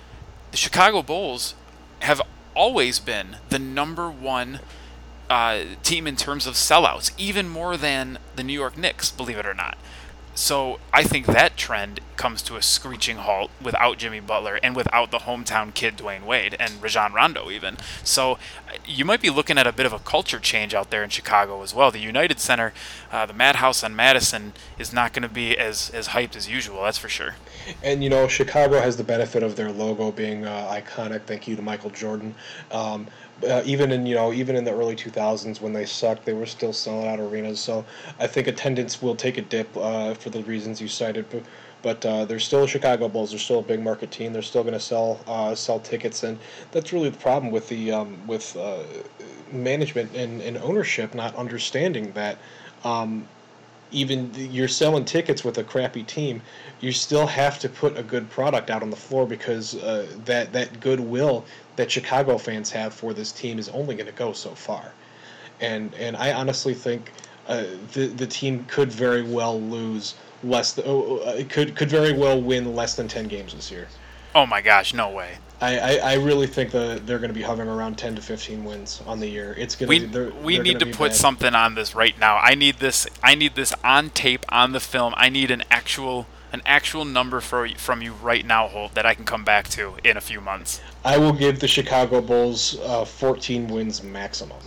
the 0.50 0.56
Chicago 0.56 1.02
Bulls 1.02 1.54
have 2.00 2.22
always 2.54 2.98
been 2.98 3.36
the 3.50 3.58
number 3.58 4.10
one 4.10 4.60
uh, 5.28 5.64
team 5.82 6.06
in 6.06 6.16
terms 6.16 6.46
of 6.46 6.54
sellouts, 6.54 7.12
even 7.18 7.48
more 7.48 7.76
than 7.76 8.18
the 8.36 8.42
New 8.42 8.52
York 8.52 8.78
Knicks, 8.78 9.10
believe 9.10 9.38
it 9.38 9.46
or 9.46 9.54
not. 9.54 9.76
So 10.34 10.78
I 10.92 11.02
think 11.02 11.26
that 11.26 11.56
trend 11.56 12.00
comes 12.16 12.40
to 12.42 12.56
a 12.56 12.62
screeching 12.62 13.16
halt 13.16 13.50
without 13.60 13.98
Jimmy 13.98 14.20
Butler 14.20 14.58
and 14.62 14.74
without 14.74 15.10
the 15.10 15.18
hometown 15.18 15.74
kid 15.74 15.98
Dwyane 15.98 16.24
Wade 16.24 16.56
and 16.58 16.82
Rajon 16.82 17.12
Rondo 17.12 17.50
even. 17.50 17.76
So 18.02 18.38
you 18.86 19.04
might 19.04 19.20
be 19.20 19.28
looking 19.28 19.58
at 19.58 19.66
a 19.66 19.72
bit 19.72 19.86
of 19.86 19.92
a 19.92 19.98
culture 19.98 20.38
change 20.38 20.74
out 20.74 20.90
there 20.90 21.02
in 21.02 21.10
Chicago 21.10 21.62
as 21.62 21.74
well. 21.74 21.90
The 21.90 21.98
United 21.98 22.38
Center, 22.38 22.72
uh, 23.10 23.26
the 23.26 23.32
Madhouse 23.32 23.84
on 23.84 23.94
Madison, 23.94 24.52
is 24.78 24.92
not 24.92 25.12
going 25.12 25.22
to 25.22 25.28
be 25.28 25.56
as 25.58 25.90
as 25.90 26.08
hyped 26.08 26.36
as 26.36 26.48
usual. 26.48 26.82
That's 26.84 26.98
for 26.98 27.08
sure. 27.08 27.34
And 27.82 28.02
you 28.02 28.08
know, 28.08 28.26
Chicago 28.28 28.80
has 28.80 28.96
the 28.96 29.04
benefit 29.04 29.42
of 29.42 29.56
their 29.56 29.70
logo 29.70 30.12
being 30.12 30.46
uh, 30.46 30.68
iconic. 30.70 31.22
Thank 31.22 31.46
you 31.46 31.56
to 31.56 31.62
Michael 31.62 31.90
Jordan. 31.90 32.34
Um, 32.70 33.06
uh, 33.44 33.62
even 33.64 33.92
in 33.92 34.06
you 34.06 34.14
know 34.14 34.32
even 34.32 34.56
in 34.56 34.64
the 34.64 34.72
early 34.72 34.96
2000s 34.96 35.60
when 35.60 35.72
they 35.72 35.84
sucked, 35.84 36.24
they 36.24 36.32
were 36.32 36.46
still 36.46 36.72
selling 36.72 37.06
out 37.06 37.20
arenas. 37.20 37.60
So 37.60 37.84
I 38.18 38.26
think 38.26 38.46
attendance 38.46 39.02
will 39.02 39.16
take 39.16 39.38
a 39.38 39.42
dip 39.42 39.76
uh, 39.76 40.14
for 40.14 40.30
the 40.30 40.42
reasons 40.44 40.80
you 40.80 40.88
cited. 40.88 41.26
But, 41.30 41.42
but 41.82 42.06
uh, 42.06 42.24
they're 42.24 42.38
still 42.38 42.66
Chicago 42.66 43.08
Bulls. 43.08 43.30
They're 43.30 43.40
still 43.40 43.58
a 43.58 43.62
big 43.62 43.82
market 43.82 44.10
team. 44.10 44.32
They're 44.32 44.42
still 44.42 44.62
going 44.62 44.74
to 44.74 44.80
sell 44.80 45.20
uh, 45.26 45.54
sell 45.54 45.80
tickets, 45.80 46.22
and 46.22 46.38
that's 46.70 46.92
really 46.92 47.10
the 47.10 47.18
problem 47.18 47.52
with 47.52 47.68
the 47.68 47.92
um, 47.92 48.26
with 48.26 48.56
uh, 48.56 48.84
management 49.50 50.14
and, 50.14 50.40
and 50.40 50.56
ownership 50.58 51.14
not 51.14 51.34
understanding 51.36 52.12
that. 52.12 52.38
Um, 52.84 53.28
even 53.92 54.32
you're 54.34 54.68
selling 54.68 55.04
tickets 55.04 55.44
with 55.44 55.58
a 55.58 55.64
crappy 55.64 56.02
team, 56.02 56.42
you 56.80 56.92
still 56.92 57.26
have 57.26 57.58
to 57.60 57.68
put 57.68 57.96
a 57.96 58.02
good 58.02 58.28
product 58.30 58.70
out 58.70 58.82
on 58.82 58.90
the 58.90 58.96
floor 58.96 59.26
because 59.26 59.76
uh, 59.76 60.06
that 60.24 60.52
that 60.52 60.80
goodwill 60.80 61.44
that 61.76 61.90
Chicago 61.90 62.38
fans 62.38 62.70
have 62.70 62.92
for 62.92 63.14
this 63.14 63.32
team 63.32 63.58
is 63.58 63.68
only 63.68 63.94
going 63.94 64.06
to 64.06 64.12
go 64.12 64.32
so 64.32 64.54
far, 64.54 64.92
and 65.60 65.94
and 65.94 66.16
I 66.16 66.32
honestly 66.32 66.74
think 66.74 67.12
uh, 67.46 67.64
the 67.92 68.06
the 68.06 68.26
team 68.26 68.64
could 68.68 68.90
very 68.90 69.22
well 69.22 69.60
lose 69.60 70.14
less. 70.42 70.74
Th- 70.74 70.86
oh, 70.88 71.18
uh, 71.18 71.44
could 71.48 71.76
could 71.76 71.90
very 71.90 72.12
well 72.12 72.40
win 72.40 72.74
less 72.74 72.96
than 72.96 73.08
ten 73.08 73.28
games 73.28 73.54
this 73.54 73.70
year. 73.70 73.88
Oh 74.34 74.46
my 74.46 74.60
gosh, 74.60 74.94
no 74.94 75.10
way. 75.10 75.36
I, 75.60 75.78
I, 75.78 75.96
I 75.96 76.14
really 76.14 76.48
think 76.48 76.72
that 76.72 77.06
they're 77.06 77.18
going 77.18 77.30
to 77.30 77.34
be 77.34 77.42
hovering 77.42 77.68
around 77.68 77.96
10 77.96 78.16
to 78.16 78.22
15 78.22 78.64
wins 78.64 79.00
on 79.06 79.20
the 79.20 79.28
year. 79.28 79.54
It's 79.56 79.76
going 79.76 79.88
we, 79.88 79.98
to 80.00 80.06
they're, 80.06 80.30
we 80.42 80.54
they're 80.56 80.64
need 80.64 80.80
to 80.80 80.86
put 80.86 81.10
bad. 81.10 81.14
something 81.14 81.54
on 81.54 81.76
this 81.76 81.94
right 81.94 82.18
now. 82.18 82.36
I 82.38 82.56
need 82.56 82.78
this 82.78 83.06
I 83.22 83.36
need 83.36 83.54
this 83.54 83.72
on 83.84 84.10
tape 84.10 84.44
on 84.48 84.72
the 84.72 84.80
film. 84.80 85.14
I 85.16 85.28
need 85.28 85.52
an 85.52 85.62
actual 85.70 86.26
an 86.52 86.62
actual 86.66 87.04
number 87.04 87.40
for 87.40 87.68
from 87.76 88.02
you 88.02 88.12
right 88.12 88.44
now, 88.44 88.66
Holt, 88.66 88.94
that 88.94 89.06
I 89.06 89.14
can 89.14 89.24
come 89.24 89.44
back 89.44 89.68
to 89.70 89.94
in 90.02 90.16
a 90.16 90.20
few 90.20 90.40
months. 90.40 90.80
I 91.04 91.16
will 91.18 91.32
give 91.32 91.60
the 91.60 91.68
Chicago 91.68 92.20
Bulls 92.20 92.78
uh, 92.80 93.04
14 93.04 93.68
wins 93.68 94.02
maximum. 94.02 94.58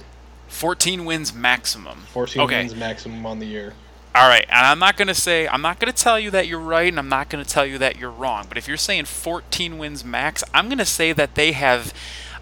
14 0.47 1.03
wins 1.03 1.33
maximum. 1.33 1.99
14 2.13 2.41
okay. 2.43 2.59
wins 2.59 2.75
maximum 2.75 3.25
on 3.25 3.39
the 3.39 3.45
year. 3.45 3.73
All 4.15 4.29
right, 4.29 4.45
and 4.47 4.65
I'm 4.65 4.79
not 4.79 4.95
going 4.95 5.09
to 5.09 5.13
say 5.13 5.45
I'm 5.45 5.61
not 5.61 5.77
going 5.77 5.91
to 5.91 6.03
tell 6.03 6.17
you 6.17 6.31
that 6.31 6.47
you're 6.47 6.57
right 6.57 6.87
and 6.87 6.97
I'm 6.97 7.09
not 7.09 7.27
going 7.27 7.43
to 7.43 7.49
tell 7.49 7.65
you 7.65 7.77
that 7.79 7.97
you're 7.97 8.09
wrong, 8.09 8.45
but 8.47 8.57
if 8.57 8.65
you're 8.65 8.77
saying 8.77 9.05
14 9.05 9.77
wins 9.77 10.05
max, 10.05 10.41
I'm 10.53 10.69
going 10.69 10.77
to 10.77 10.85
say 10.85 11.11
that 11.11 11.35
they 11.35 11.51
have 11.51 11.93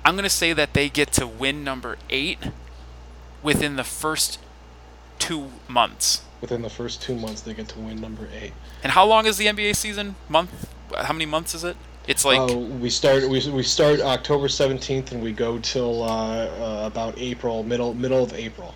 I'm 0.06 0.14
going 0.14 0.24
to 0.24 0.30
say 0.30 0.54
that 0.54 0.76
they 0.76 0.88
get 0.88 1.12
to 1.14 1.26
win 1.26 1.64
number 1.64 1.98
8 2.12 2.38
within 3.42 3.76
the 3.76 3.84
first 3.84 4.38
2 5.18 5.50
months. 5.68 6.22
Within 6.42 6.62
the 6.62 6.70
first 6.70 7.02
2 7.02 7.16
months 7.16 7.42
they 7.42 7.56
get 7.56 7.70
to 7.70 7.80
win 7.80 8.00
number 8.00 8.30
8. 8.32 8.54
And 8.84 8.92
how 8.92 9.08
long 9.08 9.26
is 9.26 9.38
the 9.38 9.48
NBA 9.48 9.76
season? 9.76 10.16
Month? 10.30 10.70
How 10.96 11.14
many 11.14 11.26
months 11.26 11.56
is 11.56 11.64
it? 11.64 11.76
It's 12.08 12.24
like 12.24 12.52
uh, 12.52 12.56
we 12.56 12.92
start 12.92 13.28
we, 13.28 13.50
we 13.50 13.64
start 13.64 14.00
October 14.00 14.48
17th 14.48 15.12
and 15.12 15.24
we 15.24 15.32
go 15.32 15.58
till 15.58 16.04
uh, 16.04 16.46
uh, 16.46 16.86
about 16.86 17.18
April 17.18 17.64
middle 17.64 17.96
middle 17.96 18.22
of 18.22 18.32
April. 18.34 18.76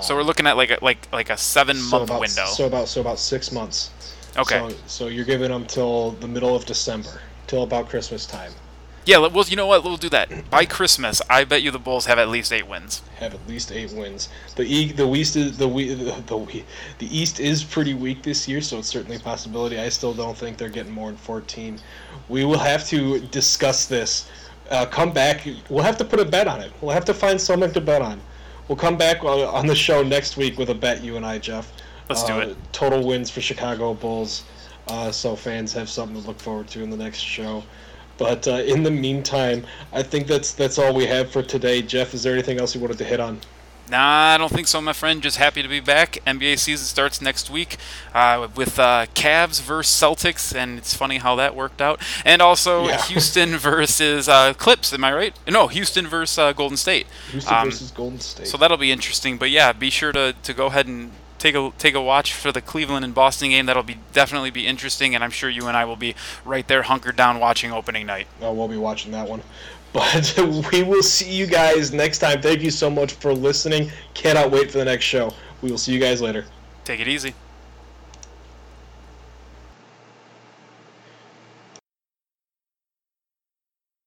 So 0.00 0.14
we're 0.14 0.22
looking 0.22 0.46
at 0.46 0.56
like 0.56 0.70
a, 0.70 0.78
like 0.82 1.06
like 1.12 1.30
a 1.30 1.36
7 1.36 1.76
So 1.76 1.90
month 1.98 2.10
about, 2.10 2.20
window. 2.20 2.46
So 2.46 2.66
about 2.66 2.88
so 2.88 3.00
about 3.00 3.18
6 3.18 3.52
months. 3.52 3.90
Okay. 4.38 4.58
So, 4.70 4.76
so 4.86 5.06
you're 5.08 5.24
giving 5.26 5.50
them 5.50 5.66
till 5.66 6.12
the 6.12 6.28
middle 6.28 6.54
of 6.56 6.64
December, 6.64 7.20
till 7.46 7.62
about 7.64 7.88
Christmas 7.90 8.24
time. 8.24 8.52
yeah, 9.04 9.18
well, 9.18 9.44
you 9.46 9.56
know 9.56 9.66
what? 9.66 9.82
We'll 9.84 9.96
do 9.98 10.08
that. 10.10 10.48
By 10.48 10.64
Christmas, 10.64 11.20
I 11.28 11.44
bet 11.44 11.60
you 11.62 11.70
the 11.70 11.78
Bulls 11.78 12.06
have 12.06 12.18
at 12.18 12.28
least 12.28 12.52
8 12.52 12.66
wins. 12.68 13.02
have 13.16 13.34
at 13.34 13.46
least 13.48 13.70
eight 13.72 13.92
wins. 13.92 14.28
The 14.56 14.62
e- 14.62 14.92
the 14.92 15.06
East 15.12 15.36
is 15.36 15.58
the 15.58 15.68
we 15.68 15.92
the 15.94 16.12
the, 16.26 16.36
we- 16.36 16.64
the 16.98 17.08
East 17.18 17.40
is 17.40 17.62
pretty 17.64 17.94
weak 17.94 18.22
this 18.22 18.46
year, 18.48 18.60
so 18.62 18.78
it's 18.78 18.88
certainly 18.88 19.16
a 19.16 19.20
possibility. 19.20 19.78
I 19.78 19.88
still 19.90 20.14
don't 20.14 20.36
think 20.36 20.56
they're 20.56 20.70
getting 20.78 20.92
more 20.92 21.08
than 21.08 21.18
fourteen. 21.18 21.78
We 22.28 22.44
will 22.44 22.58
have 22.72 22.86
to 22.88 23.20
discuss 23.40 23.86
this. 23.86 24.30
Uh, 24.70 24.86
come 24.86 25.12
back. 25.12 25.46
We'll 25.68 25.84
have 25.84 25.98
to 25.98 26.04
put 26.04 26.18
a 26.20 26.24
bet 26.24 26.46
on 26.48 26.60
it. 26.62 26.72
We'll 26.80 26.94
have 26.94 27.04
to 27.06 27.12
find 27.14 27.38
something 27.38 27.72
to 27.72 27.80
bet 27.80 28.00
on. 28.00 28.20
We'll 28.72 28.78
come 28.78 28.96
back 28.96 29.22
on 29.22 29.66
the 29.66 29.74
show 29.74 30.02
next 30.02 30.38
week 30.38 30.56
with 30.56 30.70
a 30.70 30.74
bet. 30.74 31.04
You 31.04 31.18
and 31.18 31.26
I, 31.26 31.36
Jeff. 31.36 31.70
Let's 32.08 32.24
do 32.24 32.32
Uh, 32.32 32.38
it. 32.38 32.56
Total 32.72 33.06
wins 33.06 33.28
for 33.28 33.42
Chicago 33.42 33.92
Bulls. 33.92 34.44
Uh, 34.88 35.12
so 35.12 35.36
fans 35.36 35.74
have 35.74 35.90
something 35.90 36.18
to 36.18 36.26
look 36.26 36.40
forward 36.40 36.68
to 36.68 36.82
in 36.82 36.88
the 36.88 36.96
next 36.96 37.18
show. 37.18 37.62
But 38.16 38.48
uh, 38.48 38.52
in 38.52 38.82
the 38.82 38.90
meantime, 38.90 39.66
I 39.92 40.02
think 40.02 40.26
that's 40.26 40.52
that's 40.54 40.78
all 40.78 40.94
we 40.94 41.04
have 41.04 41.30
for 41.30 41.42
today. 41.42 41.82
Jeff, 41.82 42.14
is 42.14 42.22
there 42.22 42.32
anything 42.32 42.58
else 42.58 42.74
you 42.74 42.80
wanted 42.80 42.96
to 42.96 43.04
hit 43.04 43.20
on? 43.20 43.40
Nah, 43.92 44.34
I 44.34 44.38
don't 44.38 44.50
think 44.50 44.68
so, 44.68 44.80
my 44.80 44.94
friend. 44.94 45.22
Just 45.22 45.36
happy 45.36 45.60
to 45.62 45.68
be 45.68 45.78
back. 45.78 46.16
NBA 46.26 46.58
season 46.58 46.86
starts 46.86 47.20
next 47.20 47.50
week 47.50 47.76
uh, 48.14 48.48
with 48.56 48.78
uh, 48.78 49.04
Cavs 49.14 49.60
versus 49.60 49.94
Celtics, 49.94 50.56
and 50.56 50.78
it's 50.78 50.94
funny 50.94 51.18
how 51.18 51.36
that 51.36 51.54
worked 51.54 51.82
out. 51.82 52.00
And 52.24 52.40
also 52.40 52.86
Yeah. 52.86 53.02
Houston 53.08 53.58
versus 53.58 54.30
uh, 54.30 54.54
Clips. 54.54 54.94
Am 54.94 55.04
I 55.04 55.12
right? 55.12 55.36
No, 55.46 55.68
Houston 55.68 56.06
versus 56.06 56.38
uh, 56.38 56.54
Golden 56.54 56.78
State. 56.78 57.06
Houston 57.32 57.54
Um, 57.54 57.66
versus 57.66 57.90
Golden 57.90 58.18
State. 58.18 58.46
So 58.46 58.56
that'll 58.56 58.78
be 58.78 58.90
interesting. 58.90 59.36
But 59.36 59.50
yeah, 59.50 59.72
be 59.72 59.90
sure 59.90 60.12
to, 60.12 60.34
to 60.42 60.54
go 60.54 60.68
ahead 60.68 60.86
and 60.86 61.10
take 61.38 61.54
a 61.56 61.72
take 61.76 61.94
a 61.94 62.00
watch 62.00 62.32
for 62.32 62.52
the 62.52 62.60
Cleveland 62.62 63.04
and 63.04 63.14
Boston 63.14 63.50
game. 63.50 63.66
That'll 63.66 63.82
be 63.82 63.98
definitely 64.14 64.50
be 64.50 64.66
interesting, 64.66 65.14
and 65.14 65.22
I'm 65.22 65.30
sure 65.32 65.50
you 65.50 65.66
and 65.66 65.76
I 65.76 65.84
will 65.84 65.96
be 65.96 66.14
right 66.46 66.66
there, 66.66 66.82
hunkered 66.82 67.16
down, 67.16 67.40
watching 67.40 67.72
opening 67.72 68.06
night. 68.06 68.28
Oh, 68.40 68.52
we'll 68.54 68.68
be 68.68 68.76
watching 68.76 69.12
that 69.12 69.28
one. 69.28 69.42
But 69.92 70.34
we 70.72 70.82
will 70.82 71.02
see 71.02 71.30
you 71.30 71.46
guys 71.46 71.92
next 71.92 72.18
time. 72.18 72.40
Thank 72.40 72.62
you 72.62 72.70
so 72.70 72.88
much 72.90 73.12
for 73.12 73.34
listening. 73.34 73.90
Cannot 74.14 74.50
wait 74.50 74.70
for 74.70 74.78
the 74.78 74.84
next 74.84 75.04
show. 75.04 75.32
We 75.60 75.70
will 75.70 75.78
see 75.78 75.92
you 75.92 76.00
guys 76.00 76.20
later. 76.20 76.44
Take 76.84 77.00
it 77.00 77.08
easy. 77.08 77.34